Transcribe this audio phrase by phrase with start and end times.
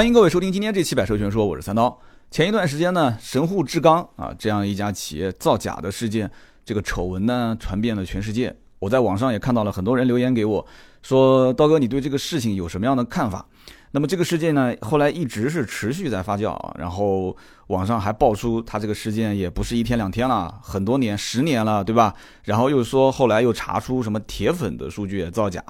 [0.00, 2.00] 欢迎各位收听今天这期百车全说，我是三刀。
[2.30, 6.30] 前一段时间呢，神户制钢啊这样一家企业造假的事件，
[6.64, 8.56] 这个丑闻呢传遍了全世界。
[8.78, 10.66] 我在网上也看到了很多人留言给我，
[11.02, 13.44] 说刀哥你对这个事情有什么样的看法？
[13.90, 17.36] 那么这个事件呢，后来一直是持续在发酵啊，然后
[17.66, 22.14] 网上还爆出他这个事件也不是一天两天了，很多年十年了，对吧？
[22.44, 25.62] 然后又说后来又查出什么铁粉的数据也造假，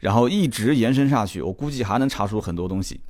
[0.00, 3.00] 然后一直延伸下去，我估计还能查出很多东西。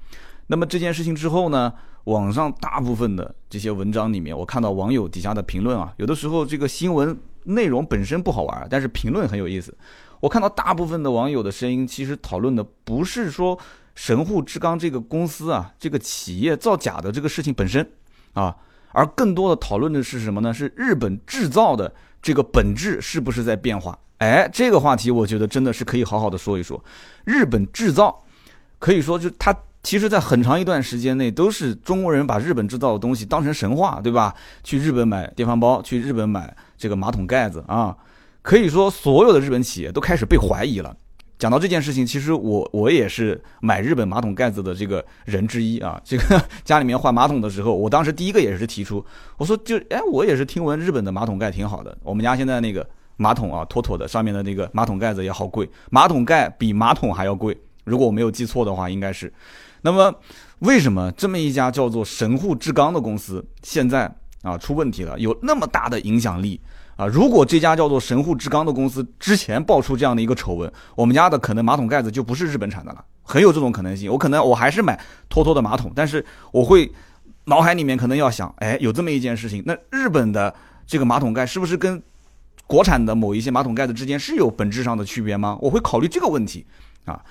[0.48, 1.72] 那么这件事情之后呢，
[2.04, 9.76] 网上大部分的这些文章里面，我看到网友底下的评论啊，有的时候这个新闻内容本身不好玩，但是评论很有意思。
[10.20, 13.58] 我看到大部分的网友的声音，其实讨论的不是说
[13.94, 17.86] 神户制钢这个公司啊，这个企业造假的这个事情本身
[18.32, 18.56] 啊，
[18.92, 20.52] 而更多的讨论的是什么呢？
[20.52, 23.96] 是日本制造的这个本质是不是在变化？
[24.16, 26.82] 哎，这个话题我觉得真的是可以好好的说一说。
[27.26, 28.24] 日本制造
[28.78, 29.54] 可以说就它。
[29.82, 34.34] 其实，在很长一段时间内，都是中国人把日本制造的东西当成神话，对吧？
[34.62, 37.96] 去日本买电饭煲，去日本买这个马桶盖子啊，
[38.42, 40.94] 可以说所有的日本企业都开始被怀疑了。
[41.38, 45.98] 讲到这件事情，其实我我也是买日本马桶盖子的这个人之一啊。
[46.04, 49.02] 这个家里面换马桶的时候，我当时第一个也是提出，
[49.36, 51.96] 我说就哎，我也是听闻日本的马桶盖挺好的。
[52.02, 52.84] 我们家现在那个
[53.16, 57.56] 马桶啊，妥妥的，上面的那个马桶盖子也好贵，马桶盖比马桶还要贵。
[57.88, 59.32] 如果我没有记错的话，应该是。
[59.82, 60.14] 那么，
[60.58, 64.12] 为什么这么一家叫做神户制钢的公司现在
[64.42, 66.60] 啊出问题了，有那么大的影响力
[66.96, 67.06] 啊？
[67.06, 74.10] 如果这家叫做神户制钢的公司之前爆出这样的一个丑闻，我们家的可能马桶盖子就不是日本产的了，很有这种可能性。
[74.10, 76.90] 我可能我还是买拖拖的马桶，但是我会
[77.44, 80.52] 脑海里面可能要想，哎，有这么一件事情，那日本的
[80.88, 82.02] 这个马桶盖是不是跟
[82.66, 85.56] 国产的某一些马桶盖子之间是有本质上的区别吗？
[85.60, 86.66] 我会考虑这个问题
[87.04, 87.22] 啊。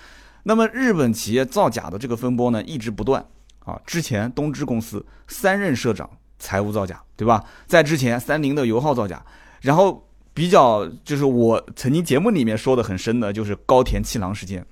[0.48, 3.22] 那么日本企业造假的这个风波呢，一直不断
[3.66, 3.78] 啊。
[3.86, 6.10] 之前东芝公司三任社长
[6.40, 7.44] 财务造假，对吧？
[7.66, 9.22] 在之前三菱的油耗造假，
[9.60, 14.66] 然后比较就是我曾经节目里面说的很深的，就是高田气囊事件，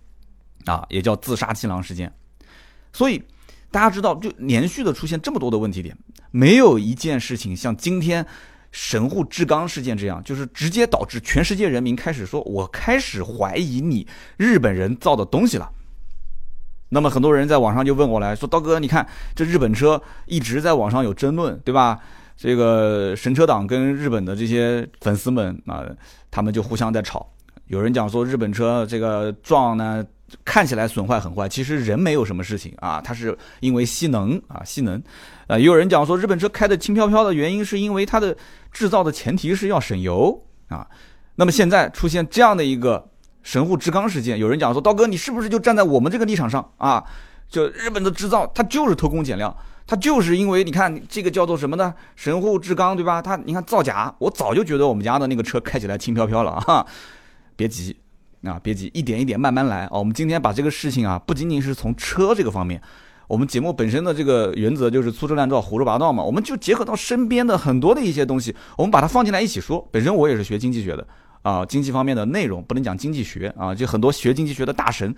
[0.64, 2.10] 啊，也叫自杀气囊事件。
[2.94, 3.22] 所以
[3.70, 5.98] 大家知道，就连续的出现这么多的问题点，
[6.32, 8.26] 没有一件事情像今天。
[8.78, 14.06] 神户制钢事件这样，就是直接导致全世界人民开始说，我开始怀疑你
[14.36, 15.72] 日本人造的东西了。
[16.90, 21.98] 那么很多人在网上就问我来说，刀哥，你看这日本车一直在网上有争论，对吧？
[22.36, 25.86] 这个神车党跟日本的这些粉丝们啊，
[26.30, 27.32] 他们就互相在吵。
[27.68, 30.06] 有人讲说日本车这个撞呢。
[30.44, 35.02] 看起来损坏很坏，其实人没有什么事情啊，它是因为吸能啊，吸能。
[35.48, 38.36] 呃，也有人讲说日本车开的轻飘飘的原因是因为它的
[38.72, 40.88] 制造的前提是要省油啊。
[41.36, 43.10] 那么现在出现这样的一个
[43.44, 47.04] 神户制钢事件，有人讲说刀哥，你是不是就站在我们这个立场上啊？
[47.48, 49.56] 就日本的制造它就是偷工减料，
[49.86, 51.94] 它就是因为你看这个叫做什么呢？
[52.16, 53.22] 神户制钢对吧？
[53.22, 56.84] 它你看造假，我早就觉得我们家的那个车开起来轻飘飘了啊，
[57.56, 57.96] 别急。
[58.46, 59.90] 啊，别急，一点一点慢慢来啊。
[59.94, 62.82] 我们今天把这个事情啊，不仅仅是从车这个方面，
[63.28, 66.24] 我们节目本身的这个原则就是粗制滥造、胡说八道嘛。
[66.24, 69.88] 我们就结合到身边的很多的一些东西，我们把它放进来一起说。
[69.92, 71.08] 本身我也是学经济学的
[71.42, 75.16] 啊，经济方面的内容不能讲经济学啊，就很多学经济学的大神。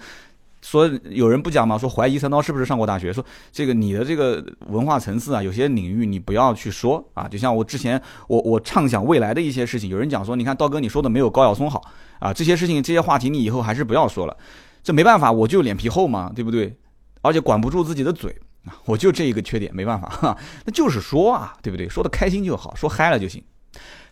[0.62, 1.78] 说有人不讲吗？
[1.78, 3.14] 说怀疑三刀是不是上过大学？
[3.14, 7.28] 说这个你的这个文化层次啊，有些领域你不要去说啊。
[7.28, 11.82] 就像我之前我我畅想未来的一些事情，有人讲说，你看刀哥你说的没有高晓松好
[12.20, 12.34] 啊。
[12.34, 14.36] 这些事情这些话题你以后还是不要说了。
[14.84, 16.76] 这没办法，我就脸皮厚嘛，对不对？
[17.22, 18.36] 而且管不住自己的嘴，
[18.86, 20.38] 我就这一个缺点，没办法哈。
[20.66, 21.88] 那就是说啊，对不对？
[21.88, 23.44] 说的开心就好，说嗨了就行。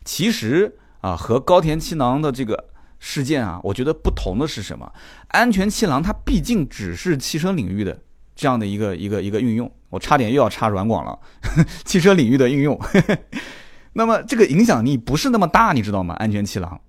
[0.04, 2.66] 其实啊，和高田七郎的这个。
[3.08, 4.92] 事件啊，我觉得不同的是什么？
[5.28, 7.96] 安全气囊它毕竟只是汽车领域的
[8.36, 11.20] 这样的一个一个一个运用，我差点又要插软广了，
[11.86, 12.78] 汽车领域的运用。
[13.94, 16.16] 那么这个影响力不是那么大，你知道吗？
[16.16, 16.82] 安全气囊，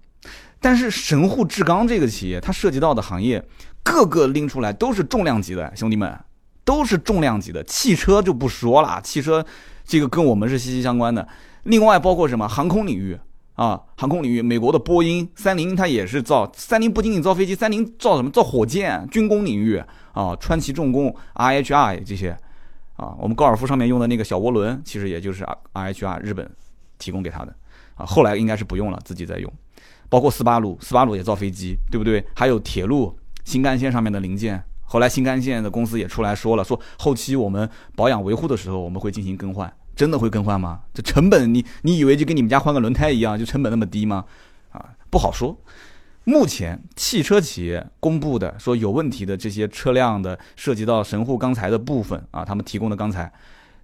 [0.59, 3.44] 但是神户制钢这个企业，它涉及到的行业，
[3.82, 6.19] 个个拎出来都是重量级的，兄弟们，
[6.65, 7.62] 都是重量级的。
[7.65, 9.44] 汽车就不说了，汽车
[9.85, 11.29] 这个跟我们是息息相关的。
[11.64, 13.19] 另外包括什么航空领域。
[13.56, 16.50] 啊，航空领域，美国的波音、三菱，它也是造。
[16.55, 18.31] 三菱不仅仅造飞机，三菱造什么？
[18.31, 19.06] 造火箭。
[19.11, 19.82] 军工领域
[20.12, 22.37] 啊，川崎重工、RHR 这些
[22.97, 25.43] 啊，我们高尔夫上面用的那个小涡轮，其实也就是
[25.73, 26.50] RHR 日本
[26.99, 27.56] 提供给他的
[27.94, 28.05] 啊。
[28.05, 29.50] 后来应该是不用了，自己在用。
[30.11, 32.23] 包括斯巴鲁，斯巴鲁也造飞机，对不对？
[32.35, 39.73] 还有铁路新干线上面的零件，后来新干线的公司也出来说了，说后期我们保养维护的时候，我们会进行更换。
[39.96, 40.81] 真的会更换吗？
[40.94, 44.25] 这成本，你你以为就跟你们家换个轮胎一样，就成本那么低吗？
[44.70, 45.58] 啊，不好说。
[46.25, 53.32] 目前汽车企业公布的说有问题的这些车辆的涉及到神户钢材的部分啊，他们提供的钢材，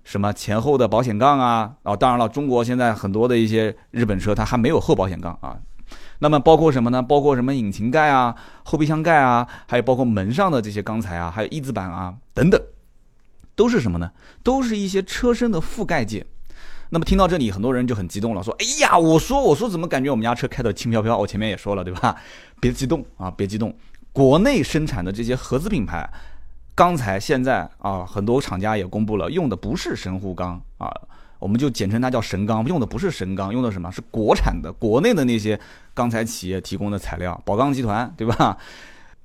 [0.04, 5.56] 什么前后的保险杠啊，啊，当然了，中国现在很多的一些日本车它还没有后保险杠啊。
[6.18, 7.02] 那么包括什么呢？
[7.02, 12.60] 包括什么引擎盖啊、后备箱盖啊，还有包括门上的这些钢材啊，还有翼子板啊等等，
[13.62, 14.10] 都是什么呢？
[14.42, 16.26] 都是一些车身的覆盖件。
[16.90, 21.16] 那么听到这里，很多人就很激动了，说：“哎呀，我说我说怎么感觉我们家车开的轻飘飘？
[21.16, 22.16] 我前面也说了，对吧？
[22.58, 23.72] 别激动啊，别激动。
[24.12, 26.10] 国内生产的这些合资品牌
[26.74, 30.92] 钢材，现在啊，很多厂家也公布了，用的不是神户钢啊，
[31.38, 35.56] 我们就简称它叫神钢，用的不是神钢，用的什么是国产的，国内的那些
[35.94, 38.58] 钢材企业提供的材料，宝钢集团，对吧？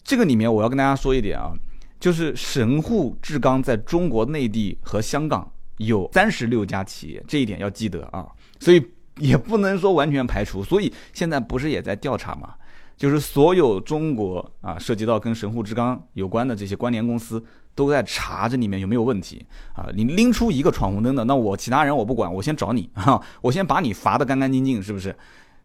[0.04, 1.52] 这个里面我要跟大家说一点啊，
[2.00, 5.52] 就是神户制钢在中国内地和香港。
[5.78, 8.26] 有三十六家企业，这一点要记得啊，
[8.60, 8.84] 所以
[9.20, 10.64] 也不能说完全排除。
[10.64, 12.56] 所以现在不是也在调查嘛？
[12.96, 17.40] 就是所有中国啊，涉及到跟神户制钢有关的这些关联公司，
[17.76, 19.46] 都在查这里面有没有问题
[19.76, 19.86] 啊。
[19.94, 25.16] 你拎出一个闯红灯的，那我其他人我不管，我先找你啊，我先把你罚的干干净净，是不是？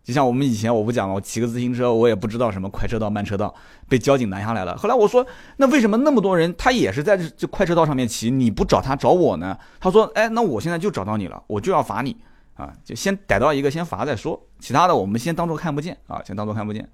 [0.04, 3.54] 就像我们以前我不讲了，我骑个自行车，我也不知道什么快车道、慢车道，
[3.88, 4.76] 被交警拦下来了。
[4.76, 5.25] 后来我说，
[5.58, 9.56] 那为什么那么多人他也是在这这快车道上面骑，你不找他找我呢？
[9.78, 12.16] 他说，哎，那我现在就找到你了，我就要罚你
[12.54, 16.88] 啊，就先逮到一个先罚再说，其他的我们先当做看不见啊，先当做看不见。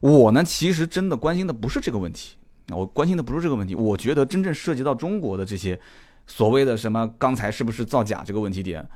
[0.00, 2.36] 我呢，其实真的关心的不是这个问题，
[2.68, 3.74] 我关心的不是这个问题。
[3.74, 5.80] 我觉得真正涉及到中国的这些
[6.26, 8.86] 所谓的什么钢材是不是造假这个问题点。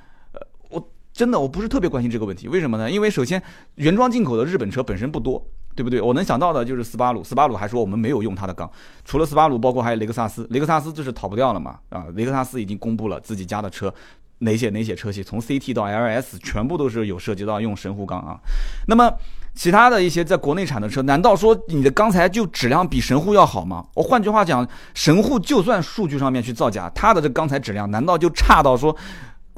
[1.16, 2.90] 真的，我不是特别关心这个问题，为什么呢？
[2.90, 3.42] 因为首先，
[3.76, 5.42] 原装进口的日本车本身不多，
[5.74, 5.98] 对不对？
[5.98, 8.70] 我能想到的就是斯巴鲁，斯巴鲁还说我们没有用它的钢，
[9.02, 11.78] 除了斯巴鲁，包括还有雷克萨斯，雷克萨斯就是逃不掉了嘛？
[11.88, 13.92] 啊，雷克萨斯已经公布了自己家的车
[14.40, 18.38] 哪些哪些车系，从 CT 到 LS 全部都是有涉及到用神户钢啊。
[18.86, 19.10] 那么
[19.54, 23.86] 其他的一些在国内产的车，难道说你的钢材就质量比神户要好吗？
[23.94, 28.94] 我换句话讲，神户就算数据上面去造假，它的这钢材质量难道就差到说？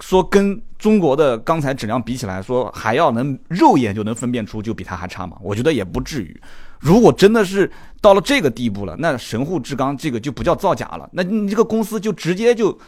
[0.01, 5.37] 说跟中国的钢材质量比起来，说还要能肉眼就能分辨出，就比它还差吗？
[5.43, 6.41] 我觉得也不至于。
[6.79, 7.69] 如果真的是
[8.01, 12.79] 到了这个地步了，那神户制钢这个就不叫造假了，那你这个公司就直接就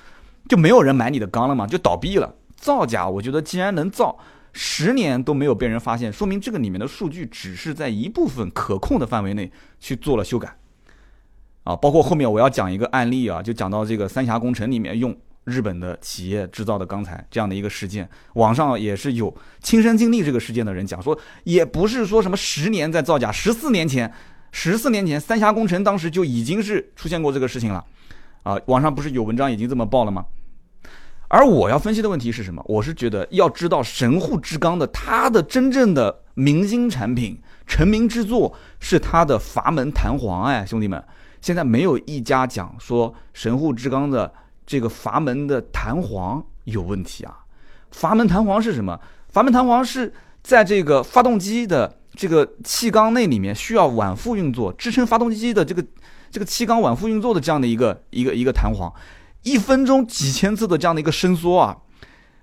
[0.48, 2.32] 就没有人买你的钢了嘛，就倒闭了。
[2.54, 4.16] 造假，我觉得既然能造
[4.52, 10.56] 十年都没有被人发现，说明这个里面的数据只是在一部分可控的范围内去做了修改。
[11.64, 15.12] 啊，包括后面我要讲一个案例啊，就讲到这个三峡工程里面用。
[15.44, 24.12] 日本的企业制造的钢材这样的一个事件，网上也是有亲身经历这个事件的人讲说，也不是说什么十年在造假，十四年前，
[24.52, 27.84] 十四年前三峡工程当时就已经是出现过这个事情了，
[28.42, 30.24] 啊，网上不是有文章已经这么报了吗？
[31.28, 32.62] 而我要分析的问题是什么？
[32.68, 41.02] 我是觉得要知道神户制钢的它的真正的明星产品成名之作是它的阀门弹簧，哎，兄弟们，
[41.40, 44.32] 现在没有一家讲说神户制钢的。
[44.70, 47.38] 这个阀门的弹簧有问题啊！
[47.90, 48.96] 阀门弹簧是什么？
[49.28, 50.14] 阀门弹簧是
[50.44, 55.84] 在这个发动机的这个气缸内里面需要往复运作，支撑发动机的这个
[56.30, 58.88] 这个气缸往复运作的这样的一个一个一个弹簧，
[59.42, 61.76] 一分钟几千次的这样的一个伸缩啊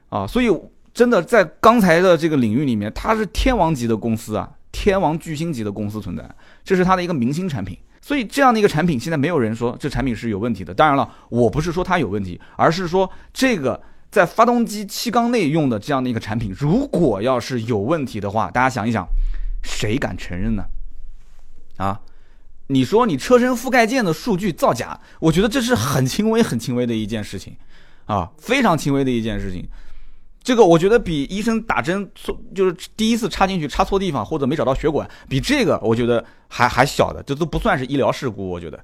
[0.09, 0.27] 啊！
[0.27, 0.53] 所以
[0.94, 6.30] 真的在刚才的这个领域里面，它是天王级的公司啊，天王巨星级的公司存在，
[6.65, 7.77] 这是它的一个明星产品。
[8.07, 10.74] 所以这样的一个产品，现在没有人说这产品是有问题的。
[10.74, 19.06] 当然了，我不是说它有问题，而是说这个在发动机气缸内用的这样的一个产品，如果要是有问题的话，大家想一想，
[19.61, 20.64] 谁敢承认呢？
[21.76, 21.99] 啊，
[22.68, 27.57] 你说你车身覆盖件的数据造假，我觉得这是很轻微、很轻微的一件事情，
[28.06, 29.68] 啊，非常轻微的一件事情。
[30.47, 38.81] 这个我觉得比医生打针错，就是第一次插进去插错地方或者没找到血管，比这个我觉得还还小的，这都不算是医疗事故，我觉得。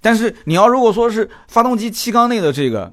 [0.00, 2.92] 但是你要如果说是发动机气缸内的这个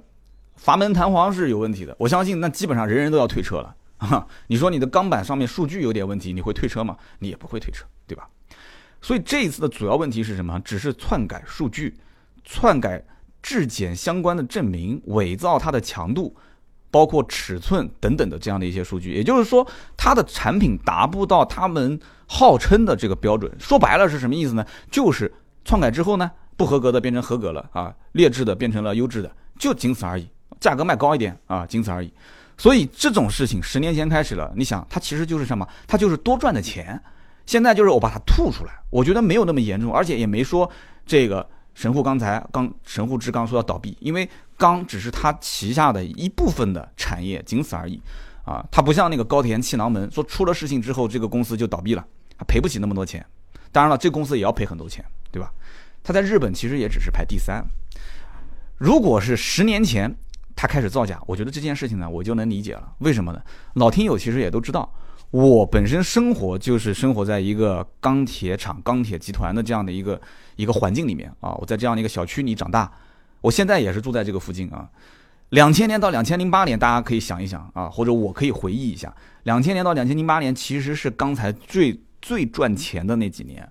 [0.56, 3.76] 阀门弹簧是有问题的，我相信那基本上人人都要退车了。
[4.46, 6.96] 你说你的钢板上面数据有点问题，你会退车吗？
[7.18, 8.30] 你也不会退车，对吧？
[9.02, 10.62] 所以这一次的主要问题是什么？
[10.64, 11.98] 只是篡改数据、
[12.44, 13.04] 篡改
[13.42, 16.36] 质检相关的证明、伪造它的强度。
[16.96, 23.52] 包括尺寸等等的这样的一些数据，也就是说，它的产品达不到他们号称的这个标准。
[23.60, 24.66] 说白了是什么意思呢？
[24.90, 25.30] 就是
[25.66, 30.26] 篡改之后呢，不合格的变成合格了啊，劣质的变成了优质的，就仅此而已。
[30.58, 32.10] 价格卖高一点啊，仅此而已。
[32.58, 35.68] 所以这种事情十年前开始了，你想，它其实就是什么？
[35.86, 36.98] 它就是多赚的钱。
[37.46, 40.72] 现在就是我把它吐出来，我觉得没有那么严重，而且也没说
[41.06, 41.46] 这个。
[41.76, 44.28] 神户钢材、刚神户制钢说要倒闭，因为
[44.58, 48.02] 钢只是他旗下的一部分的产业，仅此而已。
[48.44, 52.06] 啊，它不像那个高田气囊门，说出了事情之后，这个公司就倒闭了，
[52.38, 53.26] 他赔不起那么多钱。
[53.72, 55.52] 当然了，这公司也要赔很多钱，对吧？
[56.04, 57.66] 它在日本其实也只是排第三。
[58.78, 60.16] 如果是十年前
[60.56, 62.94] 它开始造假，我觉得这件事情呢，我就能理解了。
[63.00, 63.42] 为什么呢？
[63.74, 64.88] 老听友其实也都知道，
[65.32, 70.20] 我本身生活就是生活在一个钢铁厂、钢铁集团的这样的一个
[70.56, 71.54] 一个环境里面啊。
[71.56, 72.92] 我在这样的一个小区里长大，
[73.42, 74.90] 我现在也是住在这个附近啊。
[75.50, 79.14] 两千年到两千零八年，大家可以想一想啊，或者我可以回忆一下，
[79.44, 83.62] 两千年到两千零八年其实是钢材最最赚钱的那几年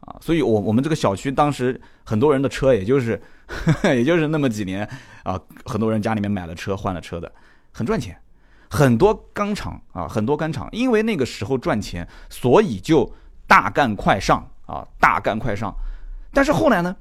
[0.00, 3.20] 啊，所以我我们这个小区当时很多人的车，也就是
[3.84, 4.88] 也就是那么几年
[5.22, 7.30] 啊，很多人家里面买了车换了车的，
[7.72, 8.16] 很赚钱，
[8.70, 13.10] 很多钢厂啊，很多钢厂因为那个时候赚钱，所以就
[13.46, 15.74] 大干快上啊，大干快上，
[16.32, 16.96] 但是后来呢，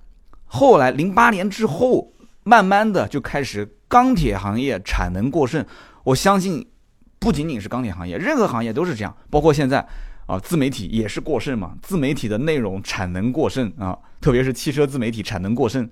[0.45, 2.11] 后来零八年之后，
[2.43, 3.73] 慢慢的就开始。
[3.89, 5.65] 钢铁行业产能过剩，
[6.03, 6.67] 我相信
[7.19, 9.15] 不仅仅是钢铁行业，任何行业都是这样。
[9.29, 9.79] 包括现在
[10.25, 15.89] 啊，自媒体也是过剩嘛，自媒体的内容产能过剩啊，特别是汽车自媒体产能过剩。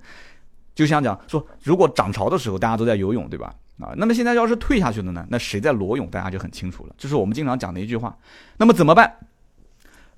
[0.74, 3.56] 就像讲说，如果涨潮的时候大家都在游泳，对吧？
[3.80, 5.26] 啊，那么现在要是退下去了呢？
[5.30, 6.10] 那谁在裸泳？
[6.10, 6.96] 大家就很清楚了。
[6.98, 8.18] 这是我们经常讲的一句话。
[8.58, 9.16] 那么怎么办？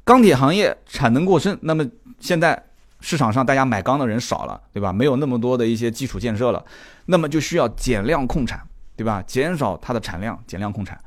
[0.04, 1.86] 钢铁行业产能过剩，那么
[2.20, 2.64] 现在。
[3.00, 4.92] 市场上大家买钢的人少了，对吧？
[4.92, 6.66] 没有那么多的一些基础建设了，
[7.06, 8.60] 那么就需要减量控产，
[8.96, 9.24] 对吧？
[9.28, 11.00] 减少它的产量，减量控产，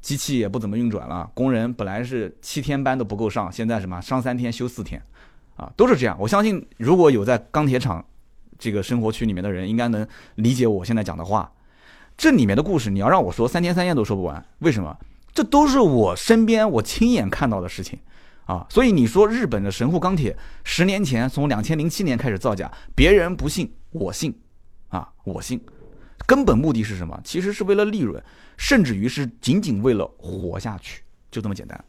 [0.00, 5.02] 机器也不怎么运转了，工人本来是七天班都不够上，现在什么上三天休四天，
[5.56, 6.16] 啊，都是这样。
[6.20, 8.04] 我相信如果有在钢铁厂
[8.56, 11.50] 这个生活区里面的人，应该能理解我现在讲的话。
[12.20, 14.44] 这里面的故事，你要让我说三天三夜都说不完。
[14.58, 14.94] 为什么？
[15.32, 17.98] 这都是我身边我亲眼看到的事情。
[18.44, 24.38] 啊，所以你说日本的神户钢铁十年前从两千零七年开始造假，别人不信，我信，
[24.90, 25.58] 啊，我信，
[26.26, 27.18] 根本目的是什么？
[27.24, 28.22] 其实是为了利润，
[28.58, 31.82] 甚至于是仅仅为了活下去，就这么简单，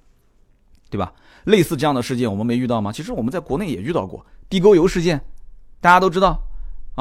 [0.89, 1.11] 对吧？
[1.43, 2.89] 类似这样的事件我们没遇到吗？
[2.89, 5.19] 其实我们在国内也遇到过地沟油事件，
[5.81, 6.41] 大家都知道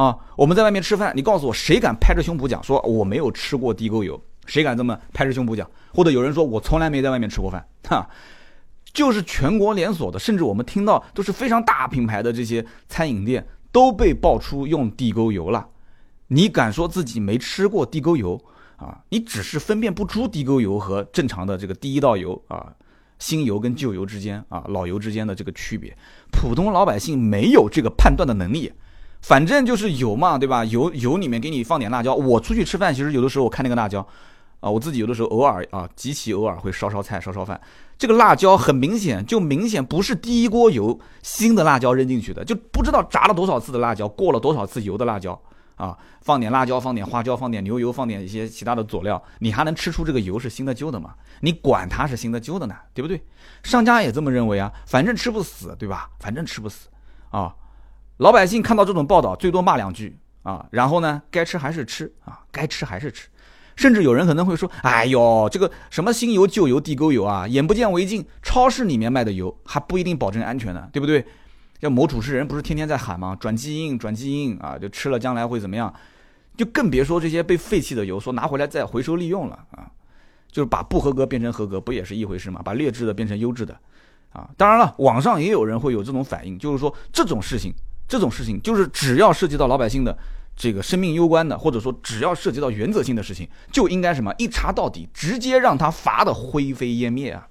[0.01, 0.17] 啊。
[0.37, 4.21] 我们在外面吃饭，你告诉我谁敢拍着胸脯讲说我没有吃过地沟油？
[4.47, 5.69] 谁敢这么拍着胸脯讲？
[5.93, 8.09] 或者有人说我从来没在外面吃过饭，哈。
[8.93, 15.69] 就是全国连锁的，甚至我们听到都是非常大品牌的这些餐饮店都被爆出用地沟油了。
[16.27, 18.43] 你敢说自己没吃过地沟油
[18.79, 18.99] 啊？
[19.11, 22.73] 你只是分辨不出地沟油和正常的这个第一道油啊，
[23.21, 25.97] 新油跟旧油之间啊，老油之间的这个区别，
[26.33, 28.73] 普通老百姓没有这个判断的能力。
[29.23, 30.65] 反正就是油嘛，对吧？
[30.65, 32.15] 油油里面给你放点辣椒。
[32.15, 34.07] 我出去吃饭，其实有的时候我看那个辣椒。
[34.61, 37.59] 啊，我自己有的时候偶尔啊，极其偶尔会烧烧菜、烧烧饭。
[37.97, 45.41] 这个辣椒很明显，就明显不是第一锅油新的辣椒扔进去的，就不知道炸了多少次的辣椒，过了多少次油的辣椒
[45.77, 45.97] 啊。
[46.21, 51.15] 放点辣椒，放点花椒，放点牛油，放点一些其他的佐料，你还能吃出这个油是新的旧的吗？
[51.41, 53.23] 你管它是新的旧的呢，对不对？
[53.63, 56.11] 商家也这么认为啊，反正吃不死，对吧？
[56.19, 56.91] 反正吃不死
[57.31, 57.55] 啊。
[58.21, 63.29] 老百姓看到这种报道，最多骂两句啊，然后呢，该吃还是吃啊，该吃还是吃。
[63.77, 68.23] 甚至有人可能会说：“哎呦，这个什么新油旧油地沟油啊，眼不见为净。
[68.43, 71.25] 超市里面卖的油还不一定保证安全呢，对不对？”
[71.81, 73.35] 要某主持人不是天天在喊吗？
[73.41, 75.91] 转基因，转基因啊，就吃了将来会怎么样？
[76.59, 79.89] 就更别说这些被废弃的油，说拿回来再回收利用了啊，
[80.53, 82.61] 就是把不合格变成合格，不也是一回事吗？
[82.63, 83.75] 把劣质的变成优质的
[84.35, 84.51] 啊。
[84.59, 87.73] 当然了，网上也有人会有这种反应，就是说这种事情，
[88.11, 90.19] 这种事情就是只要涉及到老百姓的。
[90.57, 97.49] 这个生命攸关的，或者说只要涉及到原则性的事情，就应该什么一查到底，直接让他罚的灰飞烟灭啊！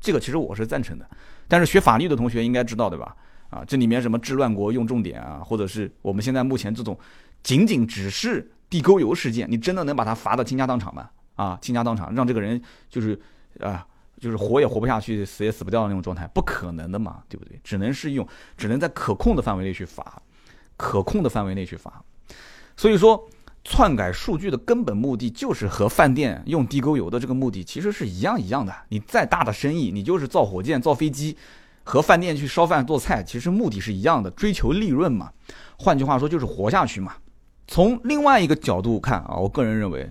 [0.00, 1.04] 这个其实我是赞成的，
[1.48, 3.16] 但是学法律的同学应该知道对吧？
[3.48, 6.96] 啊，这里面什么治乱国用重点啊，或者是我们现在目前这种
[7.42, 11.10] 仅仅只是地沟油事件，你真的能把他罚的倾家荡产吗？
[11.34, 13.20] 啊，倾家荡产，让这个人就是
[13.58, 13.84] 啊，
[14.20, 17.58] 就是活也活不下去，死也死不掉的那种状态，不可能的嘛，对不对？
[17.64, 18.24] 只能是用，
[18.56, 20.22] 只能在可控的范围内去罚，
[20.76, 22.04] 可控的范围内去罚。
[22.76, 23.28] 所以说，
[23.64, 28.74] 篡改数据的根本目的就是和饭店用地沟油的这个目的其实是一样一样的。
[28.88, 31.36] 你再大的生意，你就是造火箭、造飞机，
[31.82, 35.30] 和饭店去烧饭做菜，其实目的是一样的，追求利润嘛。
[35.78, 37.16] 换句话说，就是活下去嘛。
[37.66, 40.10] 从另外一个角度看啊，我个人认为，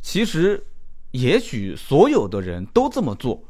[0.00, 0.66] 其实
[1.12, 3.42] 也许所有的人都这么做，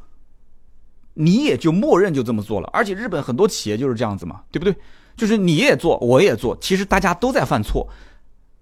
[1.18, 2.70] 你也就默认就这么做了。
[2.72, 4.74] 而且日本很多企业就是这样子嘛，对不对？
[5.16, 7.88] 就是你也做，我也做，其实大家都在犯错。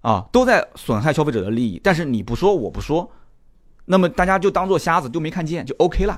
[0.01, 3.11] 啊，都在损害消费者的利益，但是你不说，我不说，
[3.85, 6.17] 那么大家就当做瞎子，就没看见，就 OK 了。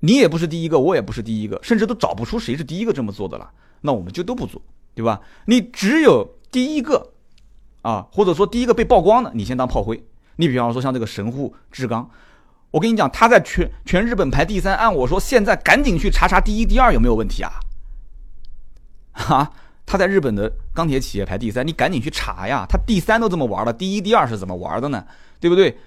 [0.00, 3.48] 你也不是第一个，我也不是第一个，甚至都找不出谁是第一个这么做的了，
[3.82, 4.60] 那我们就都不做，
[4.94, 5.20] 对吧？
[5.44, 7.12] 你只有第一个，
[7.82, 10.02] 啊，或者说第一个被曝光的，你先当炮灰。
[10.36, 12.10] 你比方说像这个神户制钢，
[12.74, 17.52] 我跟你讲，他在全全日本排第三，按我说，现在赶紧去查查第一、第二有没有问题啊！
[19.12, 19.52] 哈，
[19.86, 22.66] 他在日本的钢铁企业排第三，你赶紧去查呀！
[22.68, 25.06] 他第三都这么玩了，第一、第二是怎么玩的呢？
[25.38, 25.78] 对不对？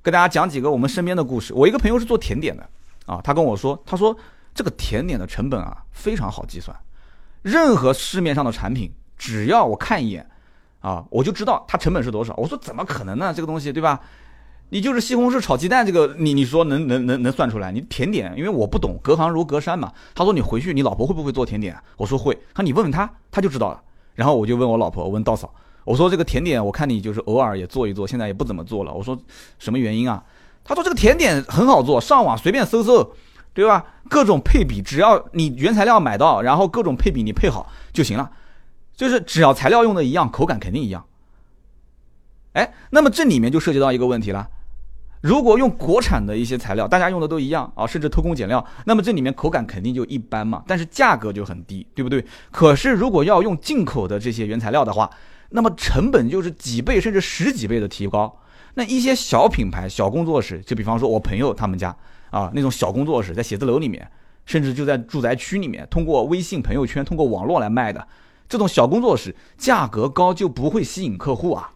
[0.00, 1.52] 跟大家讲几个我们身边的故事。
[1.52, 2.66] 我一个朋友是做甜点的
[3.04, 4.16] 啊，他跟我说，他说
[4.54, 6.74] 这个甜点的成本啊非常好计算，
[7.42, 10.26] 任何市面上的产品，只要我看一眼
[10.80, 12.32] 啊，我就知道它成本是多少。
[12.38, 13.34] 我说怎么可能呢？
[13.36, 14.00] 这个东西对吧？
[14.72, 17.70] 你就是西红柿炒鸡蛋这个，你你说能能能能算出来？
[17.70, 19.92] 你甜点，因为我不懂，隔行如隔山嘛。
[20.14, 21.76] 他说你回去，你老婆会不会做甜点？
[21.98, 22.34] 我说会。
[22.54, 23.82] 他说你问问他，他就知道了。
[24.14, 25.52] 然后我就问我老婆，问道嫂，
[25.84, 28.94] 我说这个甜点，我看你就是偶尔也做一做，现在也不怎么做了。
[28.94, 29.14] 我说
[29.58, 30.24] 什么原因啊？
[30.64, 33.14] 他说这个甜点很好做，上网随便搜搜，
[33.52, 33.84] 对吧？
[34.08, 38.30] 各种配比，只要你原材料买到，然后各种配比你配好就行了，
[38.96, 41.04] 就是只要材料用的一样，口感肯定一样。
[42.54, 44.48] 哎，那么这里面就涉及到一个问题了。
[45.22, 52.24] 如果用国产的一些材料，大家用的都一样啊，甚至偷工减料，那么这里面口感肯定就一般嘛，但是价格就很低，对不对？
[52.50, 55.08] 可是如果要用进口的这些原材料的话，
[55.50, 58.36] 那么成本就是几倍甚至十几倍的提高。
[58.74, 61.94] 那一些小品牌、小工作室，就比方说我朋友他们家
[62.30, 64.10] 啊，那种小工作室在写字楼里面，
[64.44, 68.04] 甚至就在住宅区里面，通过微信朋友圈、通过网络来卖的
[68.48, 71.70] 这种小工作室，价格高就不会吸引客户啊。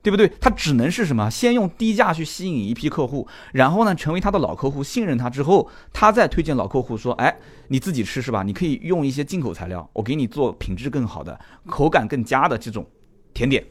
[0.00, 0.30] 对不对？
[0.40, 1.28] 他只能是什么？
[1.28, 7.36] 先用低价去吸引一批客户，然后呢，成为他的老客户，信任他之后，他再推荐老客户说：“哎，
[7.66, 8.42] 你自己吃是吧？
[8.42, 12.86] 你可以用一些进口材料，我给你做品质更好的、口感更佳的这种
[13.34, 13.62] 甜点，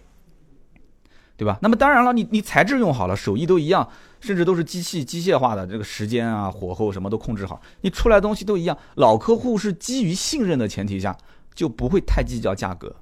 [1.37, 1.57] 对吧？
[1.61, 3.87] 那么当然了，你你材质用好了，手艺都一样，
[4.19, 8.77] 甚至都是机器机械化的，这个时间啊、火候什么都控制好，你出来东西都一样。
[8.95, 11.17] 老客户是基于信任的前提下，
[11.55, 12.93] 就不会太计较价格，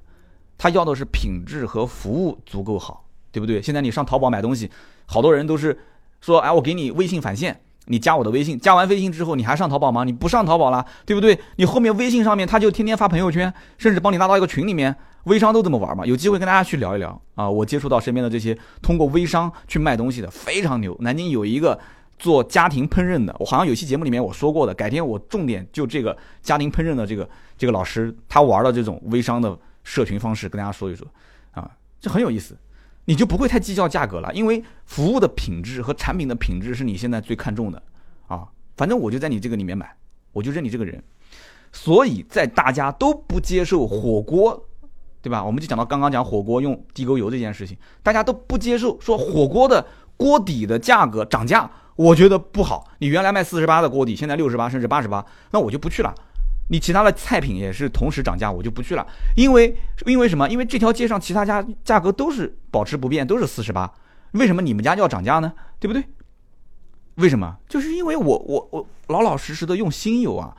[0.56, 3.02] 他要的是品质和服务足够好。”
[3.36, 3.60] 对不对？
[3.60, 4.70] 现在你上淘宝买东西，
[5.04, 5.78] 好多人都是
[6.22, 10.04] 说，哎，我给你微信返现，你加我的微信，加完微信之后，你还上淘宝吗？
[10.04, 11.38] 你不上淘宝了，对不对？
[11.56, 16.06] 你后面微信上面他就天天发朋友圈，甚至帮你拉到一个群里面，微商都这么玩嘛？
[16.06, 17.50] 有机会跟大家去聊一聊啊！
[17.50, 20.96] 我接触到身边的这些通过微商去卖东西的非常牛。
[21.00, 21.78] 南京有一个
[22.18, 31.06] 做家庭烹饪的，我好像有期节目里面我说过的，改天我重点就这个家庭烹饪的这个这个老师他玩的这种微商的社群方式跟大家说一说
[31.52, 31.70] 啊，
[32.00, 32.56] 这很有意思。
[33.06, 37.82] 你就不会太计较价格了，因为服务的品质和产品的品质是你现在最看重的
[38.28, 38.46] 啊。
[38.76, 39.96] 反正我就在你这个里面买，
[40.32, 41.02] 我就认你这个人。
[41.72, 44.66] 所以在大家都不接受火锅，
[45.22, 45.44] 对吧？
[45.44, 52.88] 我们就讲到刚刚讲火锅用地沟油这件事情，大家都不接受说火锅的锅底的价格涨价，我觉得不好。
[52.98, 56.14] 你原来卖四十八的锅底，现在六十八甚至八十八，那我就不去了。
[56.68, 60.48] 你其他的菜品也是同时涨价，我就不去了，因为因为什么？
[60.48, 63.92] 因为这条街上其他家价格都是保持不变，都是四十八，
[64.32, 65.52] 为什么你们家就要涨价呢？
[65.78, 66.02] 对不对？
[67.16, 67.56] 为什么？
[67.68, 70.56] 就是因为我我我老老实实的用新油啊，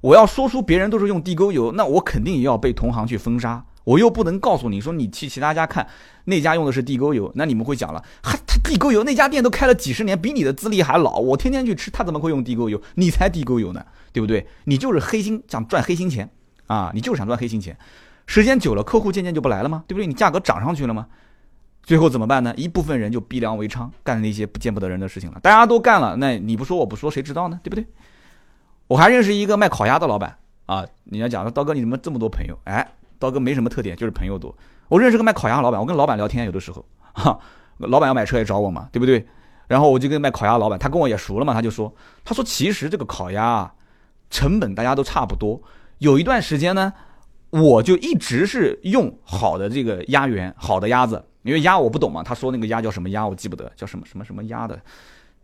[0.00, 3.64] 我要说出别人都是用地沟油，那我肯定也要被同行去封杀。
[3.88, 5.86] 我又不能告诉你说你去其他家看，
[6.24, 12.78] 那家用的是地沟油，那你们会讲了，哈，他地沟油那家店都开了几十年，比你的资历还老，我天天去吃，他怎么会用地沟油？
[12.96, 14.46] 你才地沟油呢，对不对？
[14.64, 16.28] 你就是黑心，想赚黑心钱
[16.66, 16.90] 啊！
[16.92, 17.74] 你就是想赚黑心钱，
[18.26, 19.82] 时间久了，客户渐渐就不来了吗？
[19.86, 20.06] 对不对？
[20.06, 21.06] 你价格涨上去了吗？
[21.82, 22.52] 最后怎么办呢？
[22.58, 25.40] 一部分人就逼良为娼，干那些不见不得人的事情了。
[25.40, 27.58] 大家都干了，那你不说我不说，谁知道呢？
[27.62, 27.86] 对不对？
[28.86, 32.58] 我还认识一个卖烤鸭的老板啊，人家讲说刀哥你怎么这么多朋友？
[32.64, 32.86] 哎。
[33.18, 34.56] 刀哥没什么特点，就是朋友多。
[34.88, 37.38] 我认识个卖烤鸭老板，我跟老板聊天，有的时候，哈，
[37.78, 39.26] 老板要买车也找我嘛，对不对？
[39.66, 43.74] 然后我就跟卖烤鸭老板，他跟我也熟了嘛，他就说，他说其实这个烤鸭啊
[44.30, 45.60] 成本大家都差不多。
[45.98, 46.92] 有一段时间呢，
[47.50, 52.22] 我就一直是用好的这个鸭源，好的鸭子，因为鸭我不懂嘛。
[52.22, 54.80] 他说那个鸭叫什么鸭，我记不得，叫什么什么什么鸭的，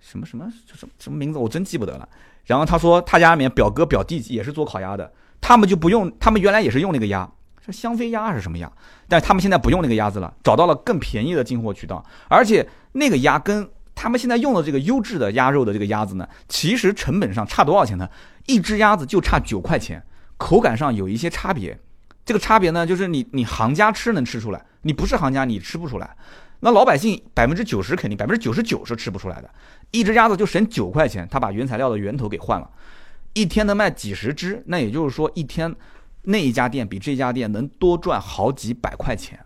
[0.00, 2.08] 什么什么什么什么名字，我真记不得了。
[2.44, 7.30] 然后他说他家里面表哥表弟也是做烤鸭的，他们就不用，他们原来也是用那个鸭。
[7.64, 8.70] 这香妃鸭是什么鸭？
[9.09, 18.07] 但是他们现在不用那个鸭子了，找到了更便宜的进货渠道，而且那个鸭跟他们现在用的这个优质的鸭肉的这个鸭子呢，其实成本上差多少钱呢？
[18.44, 20.03] 一只鸭子就差九块钱，
[20.37, 21.79] 口感上有一些差别。
[22.27, 26.14] 这个差别呢，就是你你行家吃能吃出来，你不是行家你吃不出来。
[26.61, 29.48] 那老百姓百分之九十肯定百分之九十九是吃不出来的。
[29.90, 32.68] 一只鸭子就省九块钱，他把原材料的源头给换了，
[33.33, 35.74] 一天能卖几十只，那也就是说一天。
[36.24, 39.38] 那一家店比这家店能多赚好几百块钱，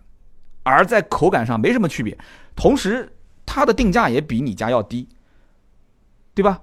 [0.63, 2.17] 而在口感上没什么区别，
[2.55, 3.11] 同时
[3.45, 5.07] 它的定价也比你家要低，
[6.33, 6.61] 对吧？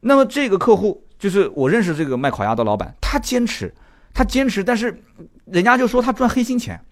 [0.00, 3.72] 那么这个客户就是我认识这个卖烤鸭的老板，他坚持，
[4.12, 5.02] 他坚持，但是
[5.46, 6.84] 人家就说他赚黑心钱，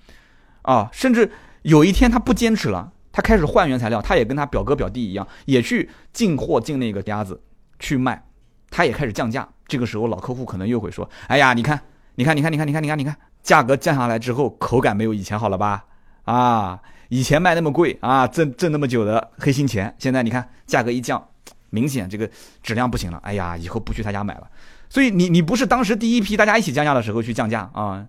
[0.62, 1.30] 啊，甚至
[1.62, 7.42] 有一天他不坚持了，他开始换原材料，他也跟他表哥表弟一样，也去进货进那个鸭子
[7.78, 8.24] 去卖，
[8.70, 9.48] 他也开始降价。
[9.66, 11.80] 这个时候老客户可能又会说：“哎呀，你看，
[12.14, 15.84] 你看，你看，你看，你看，你看，你看，价格降下来之后，口感没有以前好了吧？
[16.24, 21.28] 啊，以前卖那么贵啊，挣挣那么久的黑心钱，现在你看价格一降，
[21.70, 22.28] 明显这个
[22.62, 23.18] 质量不行了。
[23.24, 24.50] 哎呀，以后不去他家买了。
[24.88, 28.06] 所以你你不是当时第一批大家一起降价的时候去降价啊？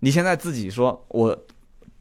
[0.00, 1.36] 你现在自己说我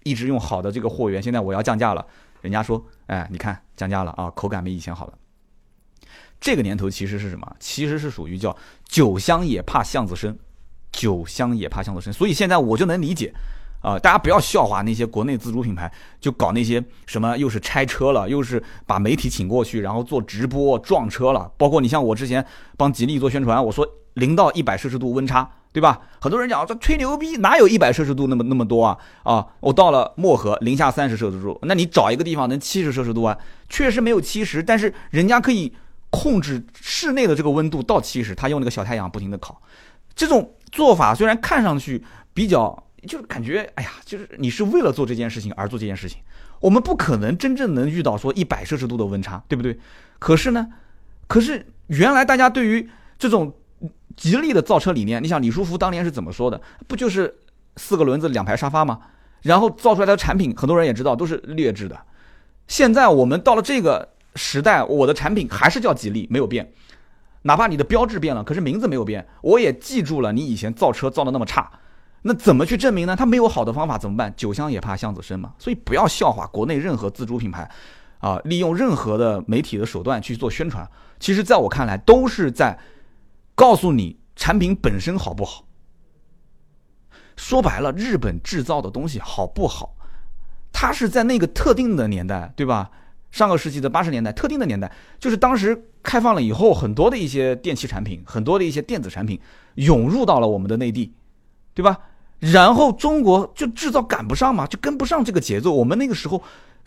[0.04, 2.06] 一直用好的这个货源，现在我要降价了。”
[2.42, 5.14] 人家说，哎，你看降价了啊，口感没以前好了。
[6.40, 7.56] 这个年头其实是什么？
[7.60, 8.56] 其实是属于叫
[8.88, 10.38] 酒香也怕巷子深，
[10.96, 12.12] 酒香也怕巷子深。
[12.12, 13.34] 所以现在我就能理解，
[13.82, 21.52] 啊，大家不要笑话那些国内自主品牌，就搞那些什么又是拆车了，又是把媒体请过去，然后做直播撞车了。
[21.58, 22.46] 包括你像我之前
[22.78, 25.52] 帮吉利做宣传，我说零到一百摄氏度温差。
[25.76, 26.00] 对吧？
[26.22, 28.98] 很多人讲这吹牛逼，哪有一百摄氏度那么那么多啊？
[29.24, 33.38] 啊，我到了漠河零下三十摄氏度，那你找一个地方能七十摄氏度啊？
[33.68, 35.74] 确实没有七十，但是人家可以
[36.12, 39.62] 控制室内的这个温度到七十，他用那个小太阳不停的烤。
[40.16, 46.20] 这种做法虽然看上去比较，就是感觉哎呀，就是你是为了做这件事情而做这件事情。
[46.60, 49.80] 我们不可能真正能遇到说一百摄氏度的温差，对不对？
[50.20, 50.68] 可是呢，
[51.28, 53.52] 可是原来大家对于这种。
[54.16, 56.62] 吉利的造车理念，你想李书福当年是怎么说的？
[56.88, 57.36] 不就是
[57.76, 58.98] 四个轮子两排沙发吗？
[59.42, 62.00] 然后造出来的产品，很多人也知道都是劣质的。
[62.66, 66.72] 现在我们到了这个时代，我的产品还是叫吉利，没有变。
[67.46, 69.28] 哪怕你的标志变了，可是名字没有变。
[69.42, 71.72] 我也记住了你以前造车造的那么差，
[72.24, 73.16] 那怎么去证明呢？
[73.16, 74.34] 他没有好的方法怎么办？
[74.36, 75.54] 酒香也怕巷子深嘛。
[75.60, 77.70] 所以不要笑话国内任何自主品牌，
[78.20, 80.90] 啊，利用任何的媒体的手段去做宣传。
[81.20, 82.78] 其实在我看来，都是在。
[83.58, 85.64] 告诉你产品本身好不好？
[87.38, 89.96] 说白了，日本制造的东西好不好？
[90.74, 92.92] 它是在那个特定的年代，对吧？
[93.36, 99.38] 上个世纪的八十年代，特定的年代，就是当时开放了以后，很多的一些电器产品，很多的一些电子产品
[99.74, 101.12] 涌入到了我们的内地，
[101.74, 102.00] 对吧？
[102.40, 105.74] 然后中国就制造赶不上嘛，就跟不上这个节奏。
[105.74, 106.42] 我们那个时候，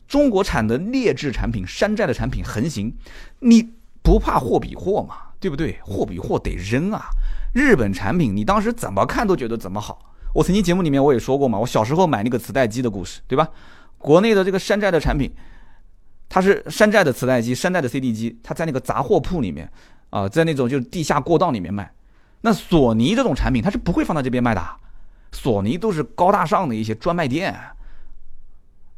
[0.07, 2.97] 中国产的劣质产品、山寨的产品横行，
[3.41, 5.17] 你不怕货比货嘛？
[5.39, 5.77] 对不对？
[5.83, 7.11] 货比货得扔啊！
[7.53, 10.15] 日本产品你当时怎么看都觉得怎么好。
[10.33, 13.47] 我曾经节目里面我也说过嘛，我小时候买那个磁带机的故事，对吧？
[13.99, 15.31] 国内的这个山寨的产品，
[16.29, 19.71] 它是山寨的磁带机、山寨的 CD 机，它在那个杂货铺里面
[20.11, 21.91] 啊，在那种就是地下过道里面卖。
[22.41, 24.63] 那索尼这种产品它是不会放到这边卖的，
[25.33, 27.59] 索尼都是高大上的一些专卖店。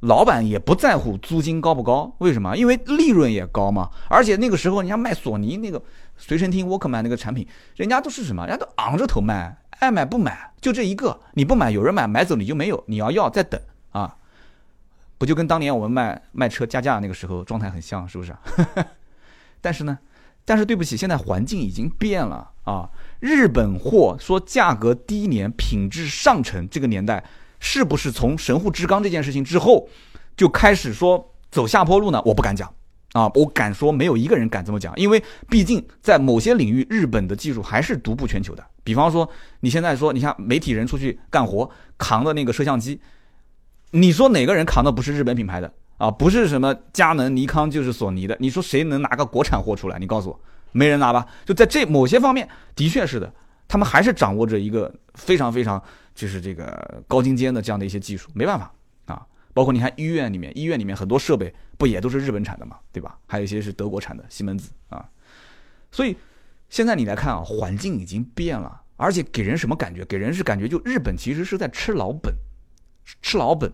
[0.01, 2.57] 老板也不在乎租金高不高，为什么？
[2.57, 3.91] 因为利润也高嘛。
[4.09, 5.83] 而且那个时候，人家卖索尼那个
[6.17, 8.47] 随身听 Walkman 那个产品，人家都是什么？
[8.47, 11.21] 人家都昂着头卖，爱买不买，就这一个。
[11.35, 12.83] 你不买，有人买，买走你就没有。
[12.87, 13.61] 你要要再等，
[15.21, 18.35] 不就跟当年我们卖卖车加价那个时候状态很像，是不是？
[19.61, 19.99] 但是呢，
[20.47, 22.89] 但是对不起，现在环境已经变了啊。
[23.19, 27.23] 日本货说价格低廉、品质上乘，这个年代。
[27.63, 29.87] 是不是从神户制钢这件事情之后，
[30.35, 32.19] 就开始说走下坡路呢？
[32.25, 32.67] 我不敢讲，
[33.13, 38.65] 啊，我敢说没有一个人敢这么讲，因为毕竟在某些领域，日本的技术还是独步全球的。
[38.83, 39.29] 比方说，
[39.61, 42.99] 你现在说，你像媒体人出去干活扛的那个摄像机，
[43.91, 46.11] 你说哪个人扛的不是日本品牌的啊？
[46.11, 49.99] 不是什么佳能、尼康就是索尼的，你说谁能拿个国产货出来？
[49.99, 50.41] 你告诉我，
[50.73, 51.27] 没人拿吧？
[51.45, 53.33] 就在这某些方面，的确是的，
[53.67, 55.83] 他们还是掌握着一个非常非常。
[56.13, 58.71] 就是这个高精尖的这样的一些技术，没办法
[59.07, 59.25] 啊。
[59.55, 63.17] 包括你看医院里面，医院里面很多设备不也都是日本产的嘛，对吧？
[63.27, 65.09] 还有一些是德国产的西门子啊。
[65.91, 66.15] 所以
[66.69, 70.05] 现在你来看啊，环境已经变了，而且给人什么感觉？
[70.05, 72.35] 给人是感觉就日本其实是在吃老本，
[73.23, 73.73] 吃老本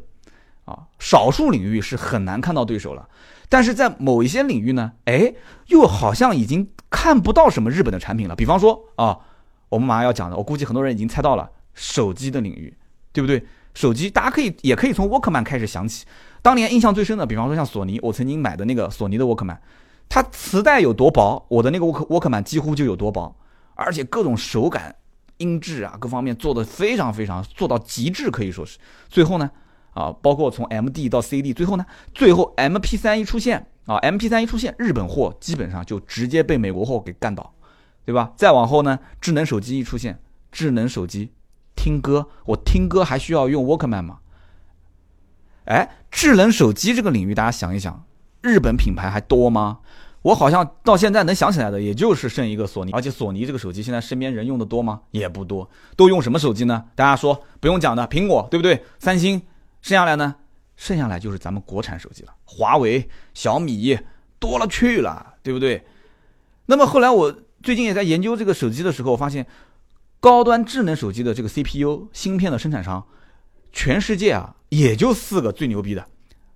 [0.64, 0.86] 啊。
[0.98, 3.08] 少数领域是很难看到对手了，
[3.48, 5.34] 但是在某一些领域呢，哎，
[5.66, 8.34] 又好像已经看不到什么日本的产品了。
[8.34, 9.18] 比方说啊，
[9.68, 11.50] 我们马上要讲的，我估计很多人已经猜到了。
[11.78, 12.74] 手机的领域，
[13.12, 13.44] 对不对？
[13.74, 16.06] 手机大家可以也可以从沃克曼开始想起。
[16.40, 19.60] 当年印象最深的，比方说像索尼，我曾经买的那个索尼的沃克曼，
[20.08, 23.36] 它磁带有多薄，我的那个沃克沃克曼几乎就有多薄，
[23.74, 24.96] 而且各种手感、
[25.38, 28.78] 音质啊，各方面做的非常非常做到极致，可以说是。
[29.08, 29.50] 最后呢，
[29.92, 37.54] 啊，包括从 MD 到 CD，最后呢，最后 MP3 一出现啊，MP3 一出现，日本货基本上就直接被美国货给干倒，
[38.04, 38.32] 对吧？
[38.36, 40.20] 再往后呢，智能手机一出现，
[40.50, 41.32] 智能手机。
[41.74, 44.18] 听歌，我听歌还需要用 Walkman 吗？
[45.66, 48.04] 哎，智能手机这个领域，大家想一想，
[48.40, 49.80] 日本品牌还多吗？
[50.26, 52.90] 我好像到现在能想起来的，也就是剩一个索尼。
[52.90, 55.00] 而且索尼这个手机，现在身边人用的多吗？
[55.12, 55.70] 也不多。
[55.94, 56.82] 都用什么手机呢？
[56.96, 58.82] 大家说不用讲的，苹果对不对？
[58.98, 59.40] 三星，
[59.82, 60.34] 剩下来呢，
[60.74, 63.96] 剩下来就是咱们国产手机了，华为、小米
[64.40, 65.80] 多了去了，对不对？
[66.64, 69.46] 那么后来我最近也在研究这个手机的时候，我发现
[70.18, 73.06] 高端智能手机的这个 CPU 芯片的生产商，
[73.72, 76.04] 全世界啊也就四个最牛逼的：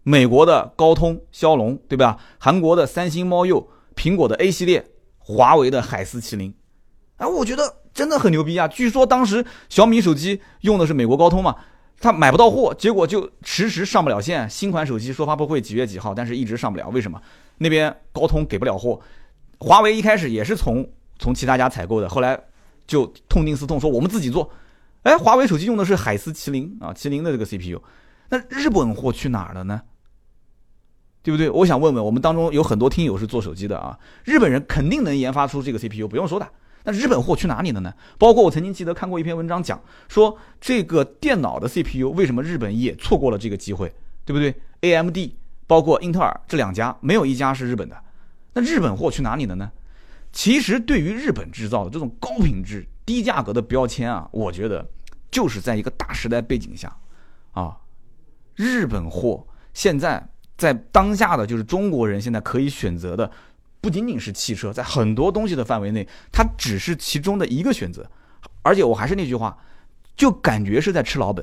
[0.03, 2.19] 美国的高通骁龙，对吧？
[2.39, 4.85] 韩国的三星猫鼬，苹果的 A 系列，
[5.19, 6.55] 华为的海思麒麟。
[7.17, 8.67] 哎，我觉得真的很牛逼啊！
[8.67, 11.55] 据说当时小米手机用的是美国高通嘛。
[12.03, 14.49] 他买不到货，结果就迟迟上不了线。
[14.49, 16.89] 新款手机说发布会几月几号，但是一直上不了。
[16.89, 17.21] 为什么？
[17.59, 18.99] 那边高通给不了货。
[19.59, 22.41] 华为一开始也是从从其他家采购的，后来
[22.87, 24.51] 就痛定思痛，说我们自己做。
[25.03, 27.79] 哎，华为手机用的是海思麒麟啊，麒麟的这个 CPU。
[28.31, 29.83] 那日本货去哪儿了呢？
[31.23, 31.51] 对不对？
[31.51, 36.49] 我想问问，我们当中有很多听友是做手机的啊，日本人肯定能研发出这个 CPU，不用说的。
[36.85, 37.93] 那日本货去哪里了呢？
[38.19, 39.79] 包括我曾经记得看过一篇文章讲
[40.09, 43.93] 说，这个电脑的 CPU 为什么日本也错过了这个机会，
[44.25, 45.17] 对不对？AMD
[45.67, 47.97] 包括英特尔这两家没有一家是日本的，
[48.55, 49.71] 那日本货去哪里了呢？
[50.33, 54.89] 其实对于日本制造的这种高品质、低价格的标签啊，我觉得
[55.31, 56.97] 就是在一个大时代背景下，
[57.53, 57.77] 啊，
[58.55, 60.27] 日本货现在
[60.61, 63.31] 在当下的就是中国人现在可以选择的。
[63.81, 68.07] 不仅仅是汽车，在很多东西的范围内，它只是其中的一个选择。
[68.61, 69.57] 而且我还是那句话，
[70.15, 71.43] 就感觉是在吃老本。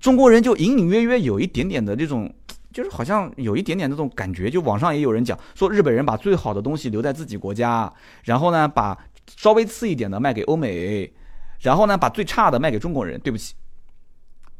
[0.00, 2.32] 中国人就隐隐约约有一点点的这种，
[2.72, 4.48] 就是好像有一点点这种感觉。
[4.48, 7.92] 就网上也有人讲说，日本人把最好的东西留在自己国家，
[8.24, 8.98] 然后呢，把
[9.36, 11.12] 稍微次一点的卖给欧美，
[11.60, 13.20] 然后呢，把最差的卖给中国人。
[13.20, 13.52] 对不起，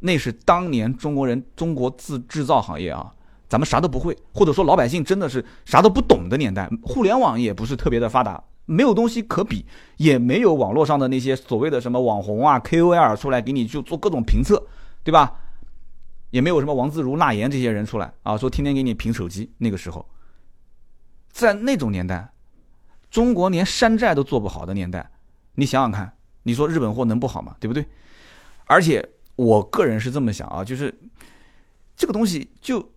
[0.01, 3.11] 那是当年中国人中国自制造行业啊。
[3.53, 9.67] 咱们啥都不会，或者说老百姓真的是啥都不懂的年代，互联网也不是特别的发达，没有东西可比，
[9.99, 14.67] 也没有网络上的那些所谓的什么网红啊、KOL 出来给你就做各种评测，
[15.05, 15.39] 对吧？
[16.31, 19.53] 也没有什么王自如、那言这些人出来啊，说天天给你评手机。
[19.59, 20.09] 那个时候，
[21.31, 22.33] 在那种年代，
[23.11, 25.11] 中国连山寨都做不好的年代，
[25.57, 26.11] 你想想看，
[26.45, 27.55] 你说日本货能不好吗？
[27.61, 27.85] 对不对？
[28.65, 30.99] 而且我个人是这么想啊，就是
[31.95, 32.92] 这个东西就。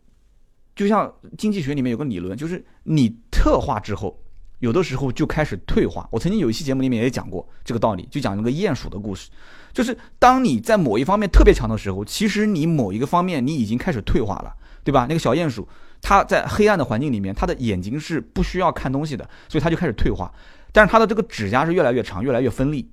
[0.75, 4.19] 就像经济学里面有个理论，就是你特化之后，
[4.59, 6.07] 有的时候就开始退化。
[6.11, 9.29] 我曾经有一期节目里面也讲过这个道理，就讲那个鼹鼠的故事，
[9.71, 15.05] 就是当你在某一方面特别强的时候，其实你某一个方面你已经开始退化了，对吧？
[15.07, 15.67] 那个小鼹鼠，
[16.01, 20.31] 它在黑暗的环境里面，它的眼睛是不需要看东西的，所以它就开始退化。
[20.73, 22.91] 但是它的这个指甲是越来越长，越来越锋利，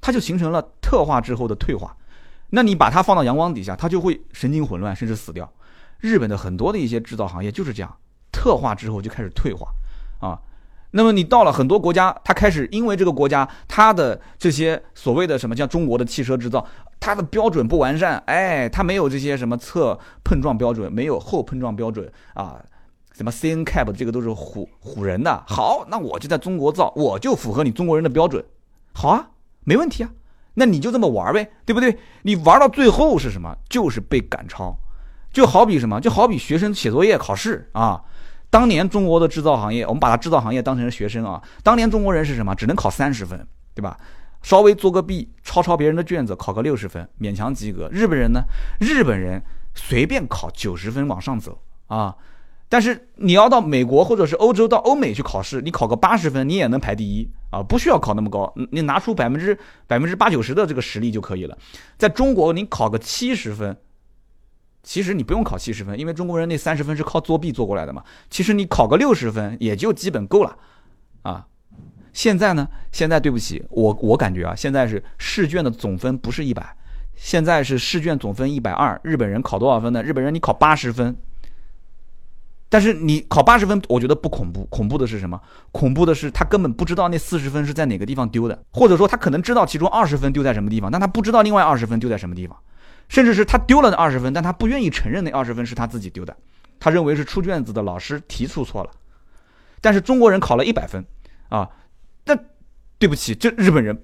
[0.00, 1.96] 它就形成了特化之后的退化。
[2.50, 5.50] 那你把它放到阳光底下，它就会神经混乱，甚至死掉。
[6.04, 7.96] 日本的很多的一些制造行业就是这样，
[8.30, 9.68] 特化之后就开始退化，
[10.20, 10.38] 啊，
[10.90, 16.66] 那么你到了很多国家，它开始因为这个国家它的这些所谓的什么像中国的汽车制造，
[17.00, 22.62] 它的标准不完善，哎，它没有这些什么测碰撞标准，没有后碰撞标准啊，
[23.12, 25.42] 什么 C N Cap 这个都是唬唬人的。
[25.48, 28.44] 好，那我就在中国造，我就符合你中国人的标准，
[28.92, 29.30] 好啊，
[29.64, 30.10] 没问题啊，
[30.52, 31.96] 那你就这么玩呗，对不对？
[32.24, 33.56] 你玩到最后是什么？
[33.70, 34.76] 就是被赶超。
[35.34, 36.00] 就好比什么？
[36.00, 38.00] 就好比学生写作业考试啊。
[38.48, 41.42] 当年中国的制造行业，我们把它制造行业当成学生啊。
[41.64, 42.54] 当年中国人是什么？
[42.54, 43.44] 只能考三十分，
[43.74, 43.98] 对吧？
[44.42, 47.88] 稍微作个弊，抄抄别人的卷子，考个六十分，勉强及格。
[47.90, 48.44] 日本人呢？
[48.78, 49.42] 日本人
[49.74, 52.14] 随便考九十分往上走啊。
[52.68, 61.58] 但是你要到美国或者是欧洲到欧美去考试，你考个八十分，你也能排第一啊，不需要考那么高，你拿出百分之百分之八九十的这个实力就可以了。
[61.98, 63.76] 在中国，你考个七十分。
[64.84, 68.04] 其实你不用考七十分，因为中国人那三十分是靠作弊做过来的嘛。
[68.30, 70.56] 其实你考个六十分也就基本够了，
[71.22, 71.46] 啊。
[72.12, 72.68] 现在呢？
[72.92, 76.76] 现在对不起，我我感觉啊，现在是试卷的总分不是一百，
[77.16, 79.00] 现在是试卷总分一百二。
[79.02, 80.00] 日本人考多少分呢？
[80.00, 81.16] 日本人你考八十分，
[82.68, 85.40] 但是你考八十分，我觉得不恐怖，恐怖的是什么？
[85.72, 92.56] 恐怖的是他根本不知道那四十分是在哪个地方丢的，或者说他可能知道其中二十分丢在什么地方，但他不知道另外二十分丢在什么地方。
[93.08, 96.36] 甚至是他丢了那二十分，但他不愿意承认那二十分是他自己丢的，
[96.80, 98.90] 他认为是出卷子的老师提出错了。
[99.80, 101.04] 但是中国人考了一百分，
[101.48, 101.68] 啊，
[102.24, 102.34] 那
[102.98, 104.02] 对不起，这日本人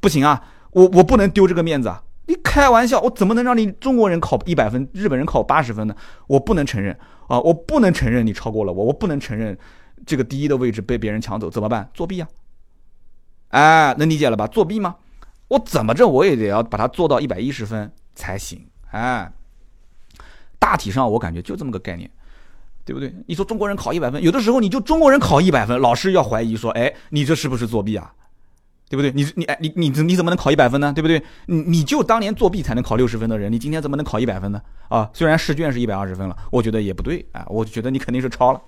[0.00, 2.02] 不行啊，我我不能丢这个面子啊！
[2.26, 5.94] 你开玩笑，我怎么能让你中国人考一百分，日本人考八十分呢？
[6.26, 6.96] 我不能承认
[7.28, 9.56] 啊，我不能承认你超过了我，我不能承认
[10.04, 11.88] 这个第一的位置被别人抢走，怎么办？
[11.94, 12.28] 作弊啊！
[13.48, 14.46] 哎，能理解了吧？
[14.46, 14.96] 作弊吗？
[15.48, 17.90] 我怎么着我也得要把它做到一百一十分。
[18.20, 19.32] 才行哎，
[20.58, 22.10] 大体上我感觉就这么个概念，
[22.84, 23.14] 对不对？
[23.26, 28.12] 你说中国人考一百分，有的时候你就中国人考一百分，老师要怀疑说，哎，你这是不是作弊啊？
[28.90, 29.12] 对不对？
[29.12, 30.92] 你你哎你你你怎么能考一百分呢？
[30.92, 31.22] 对不对？
[31.46, 34.60] 你你就当年作弊才能考六十分的人，你今天怎么能考一百分呢？
[34.88, 38.60] 啊，虽然试卷是一百二十分了，我觉得也不对啊，我觉得你肯定是抄了，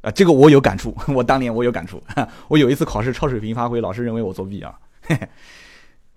[0.00, 2.02] 啊，这个我有感触， 我当年我有感触，
[2.48, 4.74] 我有一次考试超水平发挥，老师认为我作弊啊，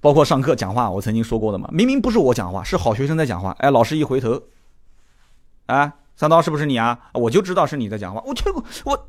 [0.02, 4.42] 包括上课讲话，我曾经说过的嘛，明明不是我讲话，是好学生在讲话，哎，老师一回头，
[5.68, 7.00] 啊，三刀是不是你啊？
[7.14, 8.44] 我就知道是你在讲话，我去
[8.86, 9.08] 我。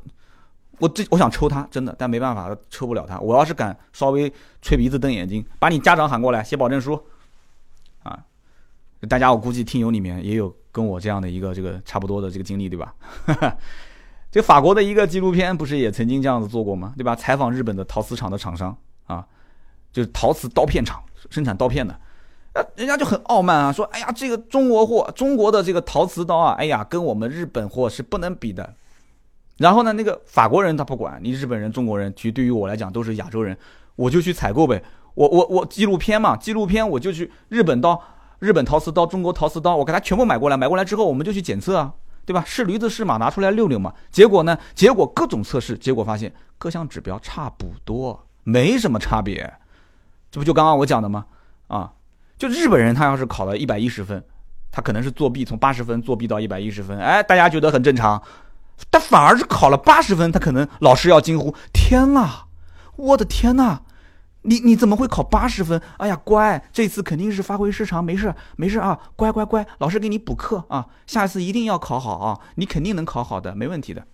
[0.79, 3.19] 我这我想抽他，真的，但没办法，抽不了他。
[3.19, 6.97] 我要是敢稍微吹鼻子瞪眼睛，把你家长喊过来写保证书，
[8.01, 8.17] 啊，
[9.09, 12.95] 大家我估计听友里面也有跟我这样的一个这个差不多的这个经历，对吧？
[14.31, 16.93] 这法国的一个纪录片不是也曾经这样子做过吗？
[16.95, 17.13] 对吧？
[17.13, 18.73] 采访日本的陶瓷厂的厂商
[19.05, 19.27] 啊，
[19.91, 21.99] 就是陶瓷刀片厂生产刀片的，
[22.53, 28.73] 呃，人家就很傲慢啊，说，哎呀，这个中国货，中国的这个陶瓷刀啊，哎呀，跟我们日本货是不能比的。
[29.57, 33.57] 然后呢，那个法国人他不管你日本人、中国人，其实对于我来讲都是亚洲人，
[33.95, 34.81] 我就去采购呗。
[35.15, 38.01] 我我我纪录片嘛，纪录片我就去日本刀、
[38.39, 40.55] 日本陶瓷刀、中国陶瓷刀，我给他全部买过来。
[40.55, 41.93] 买过来之后，我们就去检测啊，
[42.25, 42.41] 对吧？
[42.47, 43.93] 是驴子是马，拿出来溜溜嘛。
[44.09, 49.53] 结果呢，结果各种测试，结果发现各项指标差不多，没什么差别。
[50.31, 51.25] 这不就刚刚我讲的吗？
[51.67, 51.91] 啊，
[52.37, 54.23] 就日本人他要是考了一百一十分，
[54.71, 58.21] 他可能是作弊，从八十分作弊到一百一十分，哎，大家觉得很正常。
[58.89, 62.45] 他反而是考了八十分，他可能老师要惊呼：“天呐，
[62.95, 63.81] 我的天呐，
[64.43, 65.81] 你你怎么会考八十分？
[65.97, 74.05] 哎呀，乖，这次肯定是发挥失常，没事没事啊，乖乖乖，老师给你补课啊，下次一定要考好啊，你肯定能考好的，没问题的。”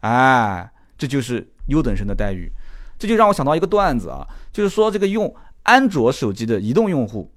[0.00, 2.50] 哎，这就是优等生的待遇，
[2.98, 7.32] 这就让我想到一个段子啊，就是说这个用安卓手机的移动用户，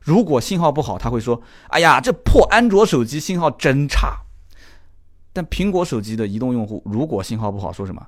[0.00, 4.22] 如果信号不好，他会说：“哎呀，这破安卓手机信号真差。”
[5.32, 8.06] 但苹果手机的移动用户如果信号不好，说什么？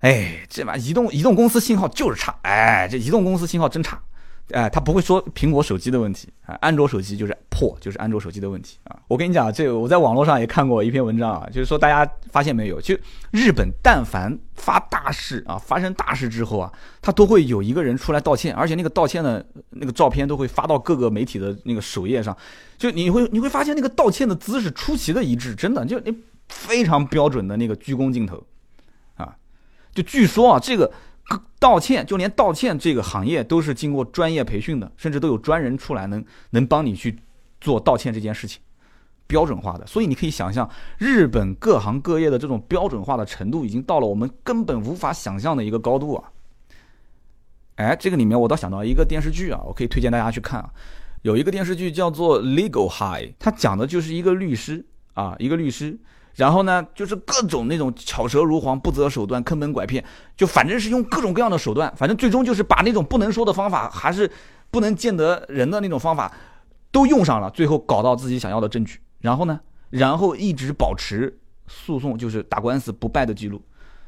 [0.00, 4.00] 哎，这把移动移动公司信号就是差，哎，这移动公司信号真差。
[4.52, 8.96] 哎，他不会说苹果手机的问题啊，安卓手机就是破，就是安卓手机的问题啊。
[9.08, 12.96] 我跟你讲，这个我在网络上也看过一篇文章啊，就是说大家发现没有，就
[13.32, 22.36] 日本但凡发大事啊，发生大事之后啊，他都会有一个人出来道歉，而且那个道歉的那个照片都会发到各个媒体的那个首页上，
[22.78, 26.16] 就你会你会发现那个道歉的姿势出奇的一致，真的就你
[26.48, 28.40] 非常标准的那个鞠躬镜头
[29.16, 29.34] 啊，
[29.92, 30.92] 就据说啊这个。
[31.58, 37.18] 道歉，就连道歉这个行业都是经过专业培训的，甚至都有专人出来能能帮你去
[37.60, 38.60] 做道歉这件事情，
[39.26, 39.84] 标准化的。
[39.86, 46.30] 所以你可以想象，日本各行各业的这种标准化的程度，已经到了我们根本无法想象的一个高度啊！
[47.76, 50.70] 哎，这个里面我倒想到一个电视剧啊，我可以推荐大家去看啊。
[51.22, 55.98] 有一个电视剧叫做《Legal High》，它讲的就是一个律师啊，一个律师。
[56.36, 60.04] 然后呢，就是各种那种巧舌如簧、不择手段、坑蒙拐骗，
[60.36, 64.30] 就反正是用各种各样的手段，反正最终就是把那种不能说的方法，还是
[64.70, 66.30] 不能见得人的那种方法，
[66.92, 69.00] 都用上了，最后搞到自己想要的证据。
[69.20, 69.58] 然后呢，
[69.90, 73.60] 然后一直保持诉讼，就是打官司不败的记录。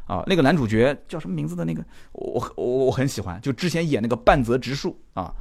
[0.06, 5.32] 啊，那个男主角叫什么名字的那个，我我我很喜欢，就之前演那个半泽直树啊。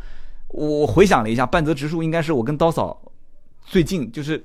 [0.49, 3.01] 我回想了一下，半泽直树应该是我跟刀嫂。
[3.67, 4.41] 最近就是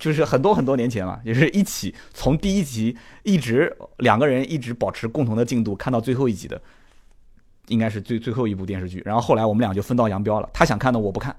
[0.00, 6.58] 就是很多很多年前了，也是一起从第一集一直两个人一直保持共同的进度，看到最后一集的，
[7.68, 9.02] 应该是最最后一部电视剧。
[9.04, 11.36] 然后后来我们俩就分道扬镳了，他想看的我不看，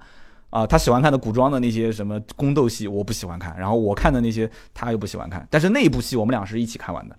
[0.50, 5.44] 啊，他喜欢看的古装的那些什么宫斗戏我不喜欢看，然后我看的那些他又不喜欢看。
[5.50, 7.16] 但是那一部戏我们俩是一起看完的，《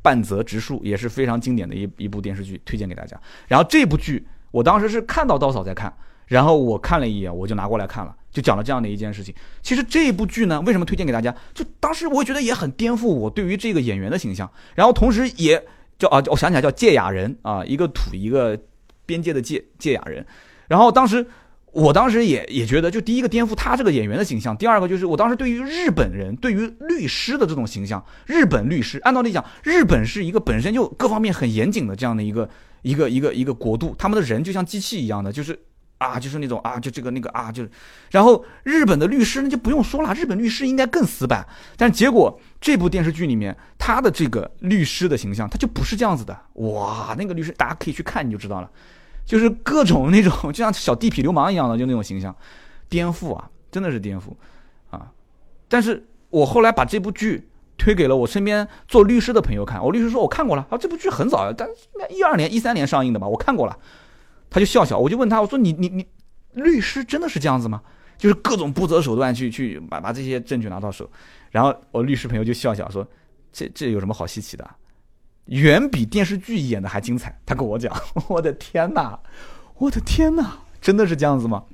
[0.00, 3.20] 半泽直树》也是非常经典的一一部电视剧，推荐给大家。
[3.48, 5.92] 然后这部剧我当时是看到刀嫂在看。
[6.28, 9.34] 然后我看了一眼，我就拿过来看了，就讲了这样的一件事情。
[9.62, 11.34] 其实这部剧呢，为什么推荐给大家？
[11.52, 14.48] 就当时我觉得也很颠覆我对于这个演员的形象。
[14.76, 15.60] 然后同时也
[15.98, 18.56] 叫啊，我想起来叫芥雅人啊，一个土一个
[19.04, 20.24] 边界的界芥雅人。
[20.68, 21.26] 然后当时
[21.72, 32.48] 我当时也也觉得，就第一个颠覆他这个演员的形象，第二个就是我当时对于日本人对于律师的这种形象，日本律师按道理讲，日本是一个本身就各方面很严谨的这样的一个
[32.82, 35.58] 一个一个一个国度，他们的人就像机器一样的，就是。
[35.98, 37.70] 啊，就是那种啊，就这个那个啊，就是，
[38.10, 41.46] 然后日本的律师那就不用说了，日本律师应该更死板。
[41.76, 46.38] 但结果这部电视剧里面，他的这个律师的形象，他就不是这样子的。
[46.54, 48.70] 哇，那个律师大家可以去看你就知道了，
[49.26, 52.34] 就是各种那种就像小地痞流氓一样的，就那种形象，
[52.88, 54.24] 颠覆啊，真的是颠覆
[54.90, 55.10] 啊。
[55.68, 61.68] 但是我后来把这部剧推给了我身边做律师的朋友看，我律师说我看过了啊，这部剧很早，但
[62.08, 63.76] 一二年、一三年上映的吧，我看过了。
[64.50, 66.06] 他就笑笑，我就问他，我说你你你，
[66.54, 67.82] 律师真的是这样子吗？
[68.16, 71.08] 就是各种不择手段去去把把这些证据拿到手，
[71.50, 73.06] 然后我律师朋友就笑笑说，
[73.52, 74.68] 这这有什么好稀奇的？
[75.46, 77.38] 远比电视剧演的还精彩。
[77.46, 77.94] 他跟我讲，
[78.28, 79.18] 我的天哪，
[79.76, 81.64] 我的天哪，真的是这样子吗？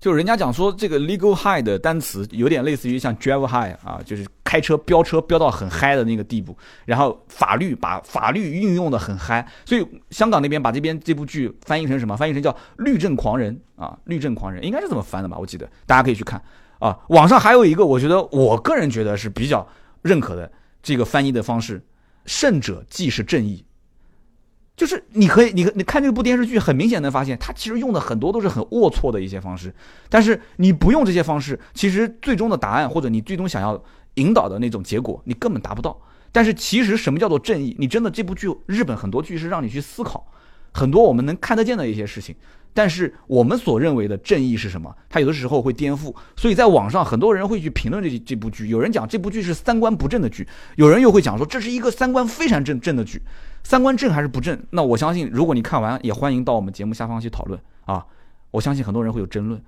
[0.00, 6.56] 就人家讲说这个 legal high 的单词有点类似于像 drive high 啊，就是开车飙车飙到很嗨的那个地步。
[6.86, 12.16] 然后法律把法律运用的很嗨，所以香港那边把这边这部剧翻译成什么？
[12.16, 15.36] 翻译成叫律政狂人啊，律政狂人应该是这么翻的吧？
[15.38, 16.42] 我记得大家可以去看
[16.78, 16.98] 啊。
[17.10, 19.68] 网上还有一个，我觉得我个人觉得是比较
[20.00, 20.50] 认可的
[20.82, 21.84] 这个翻译的方式，
[22.24, 23.62] 胜者即是正义。
[24.80, 29.70] 就是你可以，你你看这部电视剧，很明显能发现，它其实用的很多都是很龌龊的一些方式。
[30.08, 35.94] 但是你不用这些方式，其实最终的答案或者你最终想要引导的那种结果，你根本达不到。
[36.32, 37.76] 但是其实什么叫做正义？
[37.78, 40.26] 你真的这部剧，日本很多剧是让你去思考
[40.72, 42.34] 很多我们能看得见的一些事情。
[42.72, 44.94] 但是我们所认为的正义是什么？
[45.08, 48.68] 它有的时候会颠覆，所以在网上很多人会去评论这这部剧。
[48.68, 50.46] 有人讲这部剧是三观不正的剧，
[50.76, 53.20] 有人又会讲说这是一个三观非常正正的剧。
[53.64, 54.58] 三观正还是不正？
[54.70, 58.06] 那我相信，如果你看完，也欢迎到我们节目下方去讨论啊！
[58.50, 59.60] 我相信很多人会有争论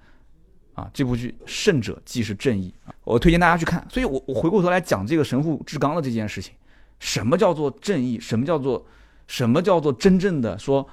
[0.75, 0.89] 啊。
[0.95, 3.85] 这部剧《胜者即是正义》啊，我推荐大家去看。
[3.91, 6.55] 所以，我我回过头来讲这个神户志刚的这件事情，
[7.01, 8.19] 什么叫做正义？
[8.19, 8.87] 什么叫做
[9.27, 10.89] 什么叫做真正的说？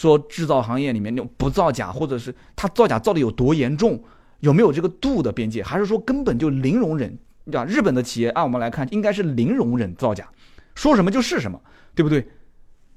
[0.00, 4.02] 说制造行业里面那种不造假，或者是他造假造的有多严重，
[4.38, 7.18] 有没有这个度的边界，还是说根本就零容忍？
[7.44, 7.66] 对吧？
[7.66, 10.26] 日本的企业按我们来看，应该是零容忍造假，
[10.74, 11.60] 说什么就是什么，
[11.94, 12.26] 对不对？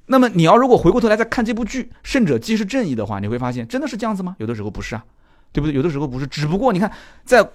[0.05, 4.37] 那么你要如果回过头来再看这部剧《胜者即是正义》的话，你会发现真的是这样子吗？
[4.39, 5.03] 有的时候不是啊，
[5.51, 5.75] 对不对？
[5.75, 6.89] 有的时候不是，只不过你看，
[7.25, 7.45] 在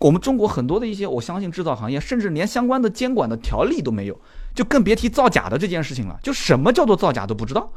[0.00, 4.20] 我们中国很多的一些，我相信制造行业，甚至连相关的监管的条例都没有，
[4.54, 6.18] 就更别提造假的这件事情了。
[6.22, 7.72] 就什么叫做造假都不知道。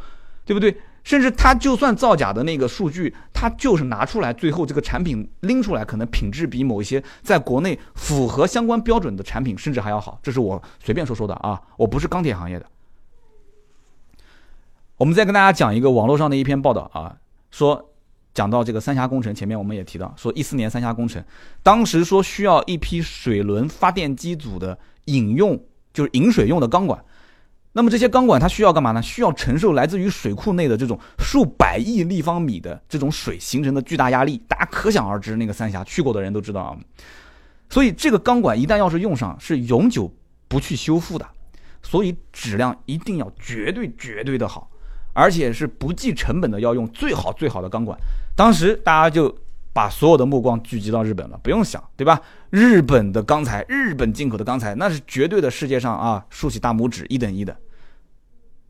[0.52, 0.76] 对不对？
[1.02, 10.20] 甚至他就算造假的那个数据，他就是拿出来，最后这个产品拎出来，可能品质比某一些在国内符合相关标准的产品甚至还要好。
[10.22, 12.66] 这是我随便说说的啊，我不是钢铁行业的。
[14.98, 17.16] 我们再跟大家讲一个网络上的一篇报道啊，
[17.50, 17.90] 说
[18.34, 21.24] 讲到这个三峡工程，前面我们也提到，说一四年三峡工程，
[21.64, 25.58] 当时说需要一批水轮发电机组的饮用，
[25.94, 27.02] 就是饮水用的钢管。
[27.74, 29.02] 那么这些钢管它需要干嘛呢？
[29.02, 35.36] 需要承受来自于水库内的这种数百亿立方米的这种水形成的巨大压力，大家可想而知。
[35.38, 36.78] 那个三峡去过的人都知道啊。
[37.70, 40.14] 所以这个钢管一旦要是用上，是永久
[40.48, 41.26] 不去修复的。
[41.82, 44.70] 所以质量一定要绝对绝对的好，
[45.14, 47.98] 而且是不计成本的要用最好最好的钢管。
[48.36, 49.36] 当时大家就。
[49.74, 52.22] 把所有的目光聚集到日本了，不用想，对吧？
[52.50, 57.56] 日本的钢材，日本进口的钢材，那是绝对的世界上啊，竖起大拇指，一等一的。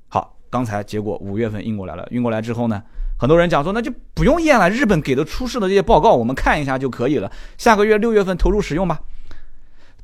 [0.10, 2.84] 好，钢材结果五月份运过来了，运过来之后呢，
[3.18, 9.00] 很多人讲说那就不用验了，日本给的出示的这些报告我们看一下就可以了，下个月六月份投入使用吧。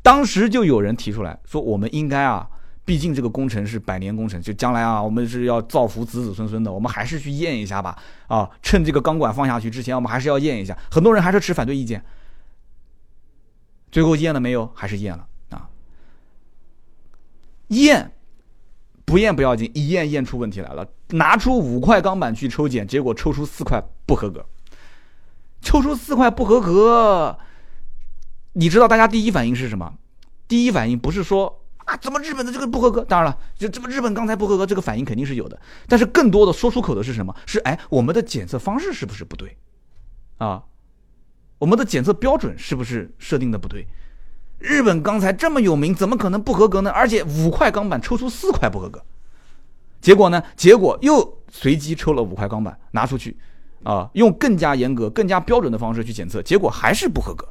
[0.01, 2.49] 当时就有人提出来说，我们应该啊。
[2.87, 8.01] 毕竟这个工程是百年工程，就将来啊，我们是要造福子子孙孙的，我们还是去验一下吧。
[8.27, 10.77] 啊，趁这个钢管放下去之前，我们还是要验一下。
[10.89, 12.01] 很多人还是持反对意见。
[13.91, 14.71] 最后验了没有？
[14.73, 15.67] 还是验了啊？
[17.67, 18.13] 验
[19.03, 20.87] 不验不要紧，一验验出问题来了。
[21.09, 24.45] 拿出五块钢板去抽检，结果抽出四块不合格。
[25.61, 27.37] 抽出四块不合格，
[28.53, 29.95] 你知道大家第一反应是什么？
[30.47, 31.65] 第一反应不是说。
[31.87, 33.01] 啊，怎么日本的这个不合格？
[33.05, 35.57] 当然了，就这么日本钢材不合格，这个反应肯定是有的。
[35.87, 37.33] 但是更多的说出口的是什么？
[37.45, 39.57] 是哎，我们的检测方式是不是不对？
[40.37, 40.61] 啊，
[41.57, 43.87] 我们的检测标准是不是设定的不对？
[44.59, 46.91] 日本钢材这么有名，怎么可能不合格呢？
[46.91, 49.01] 而且五块钢板抽出四块不合格，
[50.01, 50.43] 结果呢？
[50.57, 53.37] 结果又随机抽了五块钢板拿出去，
[53.83, 57.47] 啊，用更加严格、更加标准的方式去检测，结果还是不合格。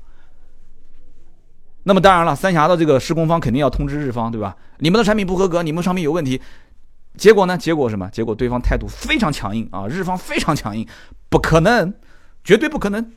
[1.89, 4.57] 那么当然了，三峡的这个施工方肯定要通知日方，对吧？
[4.79, 6.41] 你们的产品不合格，你们商品有问题。
[7.17, 7.57] 结果呢？
[7.57, 8.11] 结果什么？
[8.11, 9.87] 结果对方态度非常强硬啊！
[9.87, 10.85] 日方非常强硬，
[11.29, 11.95] 不可能，
[12.43, 13.13] 绝对不可能，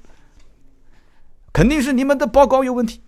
[1.51, 3.01] 肯定是你们的报告有问题。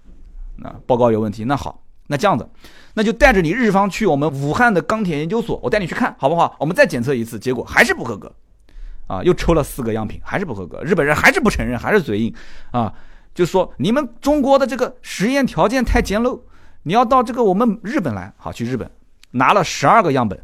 [0.55, 2.49] 那报告有问题，那好，那这样子，
[2.95, 6.55] 那就带着你日方去我们武汉的钢铁研究所，我带你去看好不好？
[6.59, 8.33] 我们再检测一次，结果还是不合格，
[9.05, 10.83] 啊，又抽了四个样品，还是不合格。
[10.83, 12.33] 日本人还是不承认，还是嘴硬
[12.71, 12.91] 啊。
[13.33, 16.41] 就说你们中国的这个实验条件太简陋，
[16.83, 18.89] 你要到这个我们日本来，好去日本
[19.31, 20.37] 拿了十二个样本，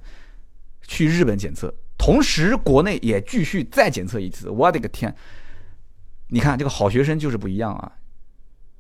[0.87, 4.49] 去日本检测，同时国内也继续再检测一次。
[4.49, 5.13] 我的个天！
[6.29, 7.91] 你看这个好学生就是不一样啊，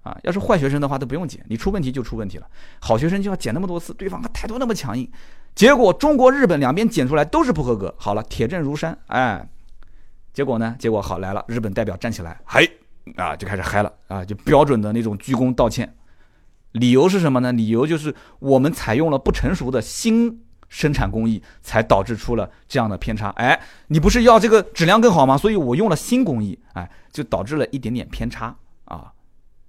[0.03, 2.47] 啊，要是坏学生的话都不用检，你出问题就出问题了。
[2.79, 5.09] 好学生就要检那么多次，对方还态度那么强硬，
[5.53, 7.93] 结果中国日本两边检出来都是不合格。
[7.97, 9.49] 好了，铁证如山，哎，
[10.33, 10.75] 结果呢？
[10.79, 12.69] 结果好来了，日本代表站起来，嘿。
[13.15, 14.25] 啊，就开始嗨了啊！
[14.25, 15.95] 就标准的那种鞠躬道歉，
[16.73, 17.51] 理由是什么呢？
[17.53, 23.29] 理由就是我们采用了不成熟的新生产工艺，才导致出了这样的偏差。
[23.37, 25.37] 哎，你不是要这个质量更好吗？
[25.37, 28.55] 所以我用了新工艺，哎，就导致了一点点偏差
[28.85, 29.11] 啊。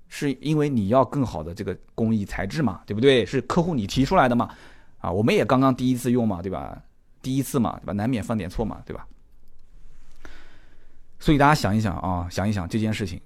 [0.09, 3.27] 是因为你要更好的这个工艺材质嘛，对不对？
[3.27, 4.49] 是客户你提出来的嘛？
[4.99, 6.81] 啊，我们也刚刚第一次用嘛，对吧？
[7.21, 7.93] 第一次嘛，对吧？
[7.93, 9.07] 难免犯点错嘛，对吧？
[11.29, 13.21] 所以大家想一想啊，想一想这件事情。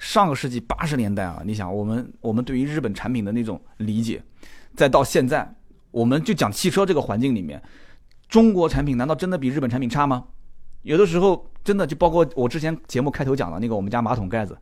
[0.00, 4.20] 上个世纪八十年代啊，你想我们我们对于日本产品的那种理解，
[4.74, 5.48] 再到现在，
[5.92, 7.62] 我们就讲汽车这个环境里面，
[8.28, 10.24] 中国产品难道真的比日本产品差吗？
[10.82, 14.58] 有的时候真的就包括我之前节目开头讲的那个我们家马桶盖子，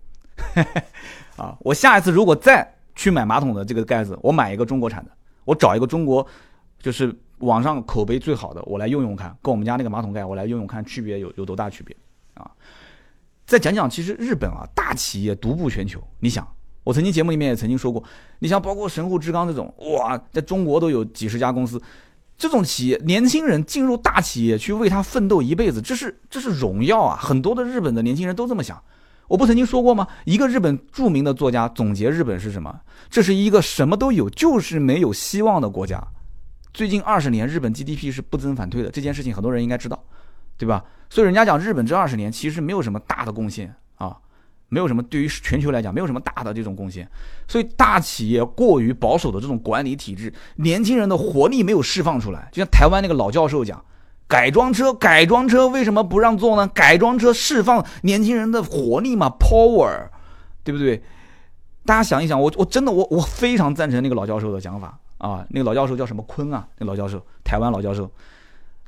[1.37, 5.11] 啊，我下一次如果再去买马桶的这个盖子，我买一个中国产的，
[5.47, 6.27] 我找一个中国
[6.81, 11.97] 就是网上口碑最好的，我来用用看，跟我们家那个马桶盖我来用用看，区别有有多大区别
[12.37, 12.51] 啊？
[13.47, 16.03] 再讲讲，其实日本啊，大企业独步全球。
[16.21, 16.47] 你想，
[16.83, 18.03] 我曾经节目里面也曾经说过，
[18.41, 21.81] 你像包括神户制钢这种，哇，在中国都有几十家公司，
[22.37, 27.17] 这种企业，年轻人进入大企业去为他奋斗一辈子，这是这是荣耀啊！
[27.21, 28.83] 很多的日本的年轻人都这么想。
[29.29, 30.07] 我不曾经说过吗？
[30.25, 32.81] 一个日本著名的作家总结日本是什么？
[33.11, 36.01] 这是一个什么都有，就是没有希望的国家。
[36.73, 40.05] 最近二十年，日本 GDP 是不增反退的，这件事情很多人应该知道，
[40.59, 40.85] 对吧？
[41.09, 44.17] 所以人家讲日本这二十年其实没有什么大的贡献啊，
[44.69, 47.09] 没有什么对于全球来讲没有什么大的这种贡献。
[47.47, 52.49] 所以大企业过于保守的这种管理体制，年轻人的活力没有释放出来。
[52.51, 53.83] 就像台湾那个老教授讲，
[54.27, 56.67] 改装车，改装车为什么不让做呢？
[56.67, 60.09] 改装车释放年轻人的活力嘛，power，
[60.65, 61.01] 对不对？
[61.85, 65.47] 大家想一想，我我真的我我非常赞成那个老教授的讲法啊。
[65.51, 66.67] 那个老教授叫什么坤啊？
[66.79, 68.11] 那老教授，台湾老教授。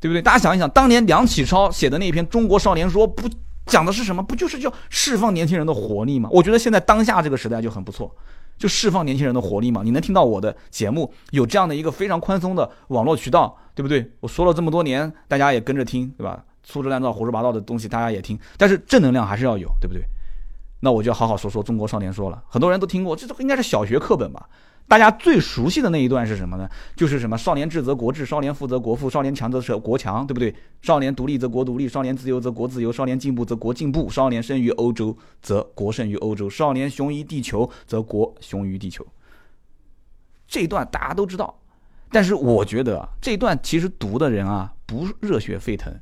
[0.01, 0.23] 对不对？
[0.23, 3.29] 大家想一想，当年梁启超写的那篇《中国少年说》，不
[3.67, 4.23] 讲的是什么？
[4.23, 6.29] 不就是叫释放年轻人的活力吗？
[6.33, 8.15] 我觉得现在当下这个时代就很不错，
[8.57, 9.83] 就释放年轻人的活力嘛。
[9.85, 14.11] 你能听到我的节目，有这样的一个非常宽松的网络渠道，对不对？
[14.21, 16.45] 我说了这么多年，大家也跟着听，对吧？
[16.63, 20.03] 粗制滥造、胡说八道的东西大家也听，但是正能量还是要有，对不对？
[20.81, 22.43] 那我就好好说说《中国少年说》了。
[22.49, 24.49] 很多人都听过，这应该是小学课本吧？
[24.87, 26.67] 大家最熟悉的那一段是什么呢？
[26.97, 30.55] 就是什么少年智则国智，少年富则国富，少年强则国强，对不对？
[30.81, 39.07] 少年独立则国独立，少年自由则国自由，少年进步则国进步，少年胜于欧洲则国胜于欧洲，少年雄于地球则国雄于地球。
[40.47, 41.59] 这一段大家都知道，
[42.11, 45.95] 但是我觉得这一段其实读的人啊不热血沸腾。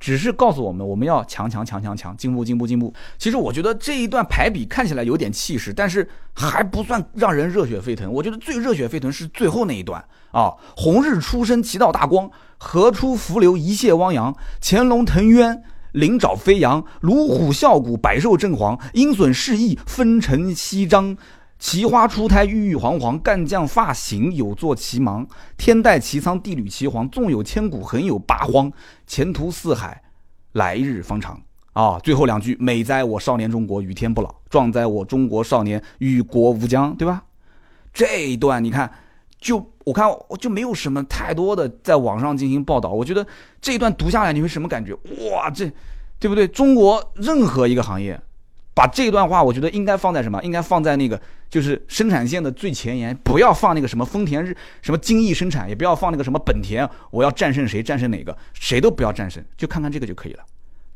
[0.00, 2.92] 只是告诉我们，我们要强强强强强，进步进步进步。
[3.18, 8.10] 其实我觉得这一段排比看起来有点气势，但是还不算让人热血沸腾。
[8.10, 10.54] 我觉得最热血沸腾是最后那一段啊！
[10.74, 14.34] 红日初升，其道大光；河出伏流，一泻汪洋。
[14.60, 18.80] 潜龙腾渊，鳞爪飞扬；乳虎啸谷，百兽震惶。
[18.94, 21.16] 鹰隼试翼，风尘翕张。
[21.60, 25.26] 奇花初胎，郁郁皇皇；干将发硎，有作其芒。
[25.58, 27.08] 天戴其苍，地履其黄。
[27.10, 28.72] 纵有千古，横有八荒。
[29.06, 30.02] 前途似海，
[30.52, 31.38] 来日方长。
[31.74, 36.96] 啊，最后两句：美哉我少年中国，与天不老；壮哉我中国少年，与国无疆。
[36.96, 37.22] 对吧？
[37.92, 38.90] 这一段你看，
[39.38, 42.88] 就我看我就没有什么太多的在网上进行报道。
[42.88, 43.24] 我觉得
[43.60, 44.94] 这一段读下来，你会什么感觉？
[45.30, 45.70] 哇，这
[46.18, 46.48] 对不对？
[46.48, 48.18] 中国任何一个行业。
[48.72, 50.42] 把这段话，我觉得应该放在什么？
[50.42, 60.44] 应该放在那个就是生产线的最前沿，不要放那个什么丰田日什么精益生产，也不要放那个什么本田，我要战胜谁，战胜哪个，谁都不要战胜，就看看这个就可以了。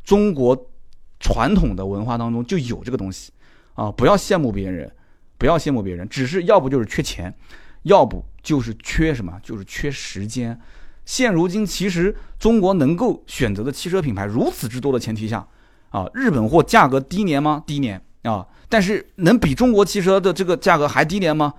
[0.05, 0.70] 中国
[1.18, 3.33] 传统的文化当中就有这个东西
[3.75, 4.91] 啊，不要羡慕别人，
[5.37, 7.35] 不要羡慕别人，只是要不就是缺钱，
[7.83, 10.59] 要不就是缺什么，就是缺时间。
[11.05, 15.47] 现如今，其实中国能够选择的汽车品牌如此之多的前提下。
[15.95, 17.62] 啊，日本货价格低廉吗？
[17.64, 21.55] 低廉啊，但是能比中国汽车的这个价格还低廉吗？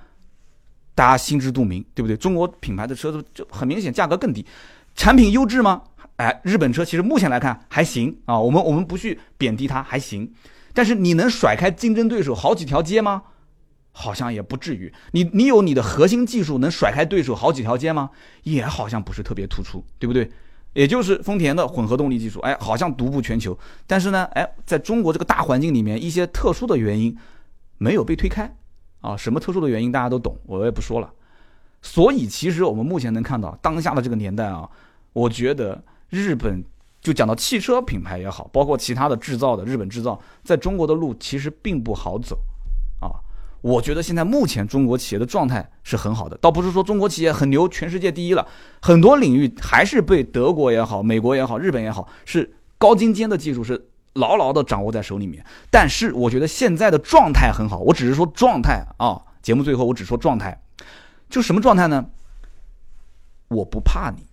[0.93, 2.17] 大家心知肚明，对不对？
[2.17, 4.45] 中国品牌的车子就很明显价格更低，
[4.93, 5.83] 产品优质吗？
[6.17, 10.29] 哎，日本车其实目前来看还行啊，我们我们不去贬低它，还行。
[10.73, 13.23] 但是你能甩开竞争对手好几条街吗？
[13.93, 14.93] 好像也不至于。
[15.11, 18.09] 你你有你的核心技术能甩开对手好几条街吗？
[18.43, 20.29] 也好像不是特别突出，对不对？
[20.75, 23.57] 也就是丰田的混合动力技术，哎，好像独步全球。
[23.87, 27.17] 但是呢，哎，在中国这个大环境里面，一些特殊的原因
[27.77, 28.53] 没有被推开
[28.99, 29.15] 啊。
[29.15, 31.09] 什么特殊的原因大家都懂，我也不说了。
[31.81, 34.69] 所以，其实我们目前能看到当下的这个年代啊，
[35.13, 36.61] 我觉得日本
[36.99, 42.37] 就讲到汽车品牌也好，包括其他的制造的日本制造，在中国的路其实并不好走。
[43.65, 48.47] 我觉得现在目前中国企业的状态是很好的，倒不是说中国企业很牛，全世界第一了，
[48.79, 55.43] 很多领域还是被德国也好、美国也好、日本也好，是高精尖的技术是牢牢的掌握在手里面。
[55.71, 59.19] 但是我觉得现在的状态很好，我只是说状态啊。
[59.41, 60.61] 节目最后我只说状态，
[61.27, 62.05] 就什么状态呢？
[63.47, 64.27] 我不怕你，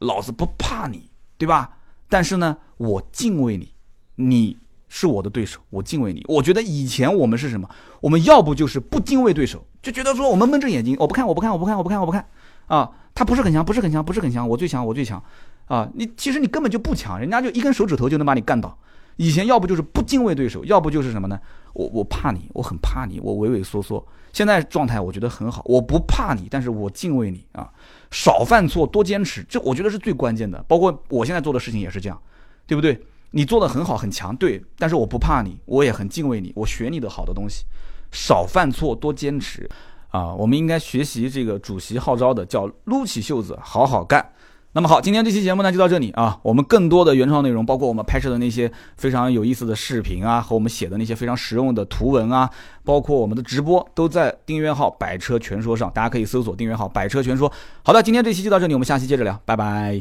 [0.00, 1.76] 老子不怕你，对吧？
[2.08, 3.72] 但是呢，我敬畏你，
[4.16, 4.56] 你
[4.88, 6.24] 是我的对手，我敬畏你。
[6.28, 7.68] 我觉得以前我们是什么？
[8.00, 12.26] 我们要不就是不敬畏对手，就觉得说我们蒙着眼睛，我不看，我不看，我不看，我不看，我不看，
[12.66, 15.22] 啊，他不是很强，不是很强，不是很强，我最强，我最强，
[15.66, 18.76] 啊，你其实你根本就不强，人家就一根手指头就能把你干倒。
[19.16, 21.38] 以前要不就是不敬畏对手，要不就是什么呢？
[21.72, 24.06] 我我怕你，我很怕你，我畏畏缩缩。
[24.32, 27.68] 现在状态我觉得很好，我不怕你，但是我敬畏你啊！
[28.12, 30.64] 少犯错，多坚持，这我觉得是最关键的。
[30.68, 32.20] 包括我现在做的事情也是这样，
[32.66, 33.02] 对不对？
[33.30, 37.64] 你做的很好很强，对，但是我不怕你，我也很敬畏你，我学你的好的东西，
[38.10, 39.68] 少犯错，多坚持
[40.08, 40.34] 啊！
[40.34, 44.32] 我们应该学习这个主席号召的，叫撸起袖子好好干。
[44.72, 46.38] 那么好，今天这期节目呢就到这里啊。
[46.42, 52.48] 我们更多的原创内容，包括我们拍摄的那些非常有意思的视频啊，和我们写的那些非常实用的图文啊，
[52.84, 57.50] 包括我们的直播，都在订阅号“百车全说”上，大家可以搜索订阅号“百车全说”。
[57.82, 60.00] 好的，今天这期就到这里，我们下期接着聊，拜拜。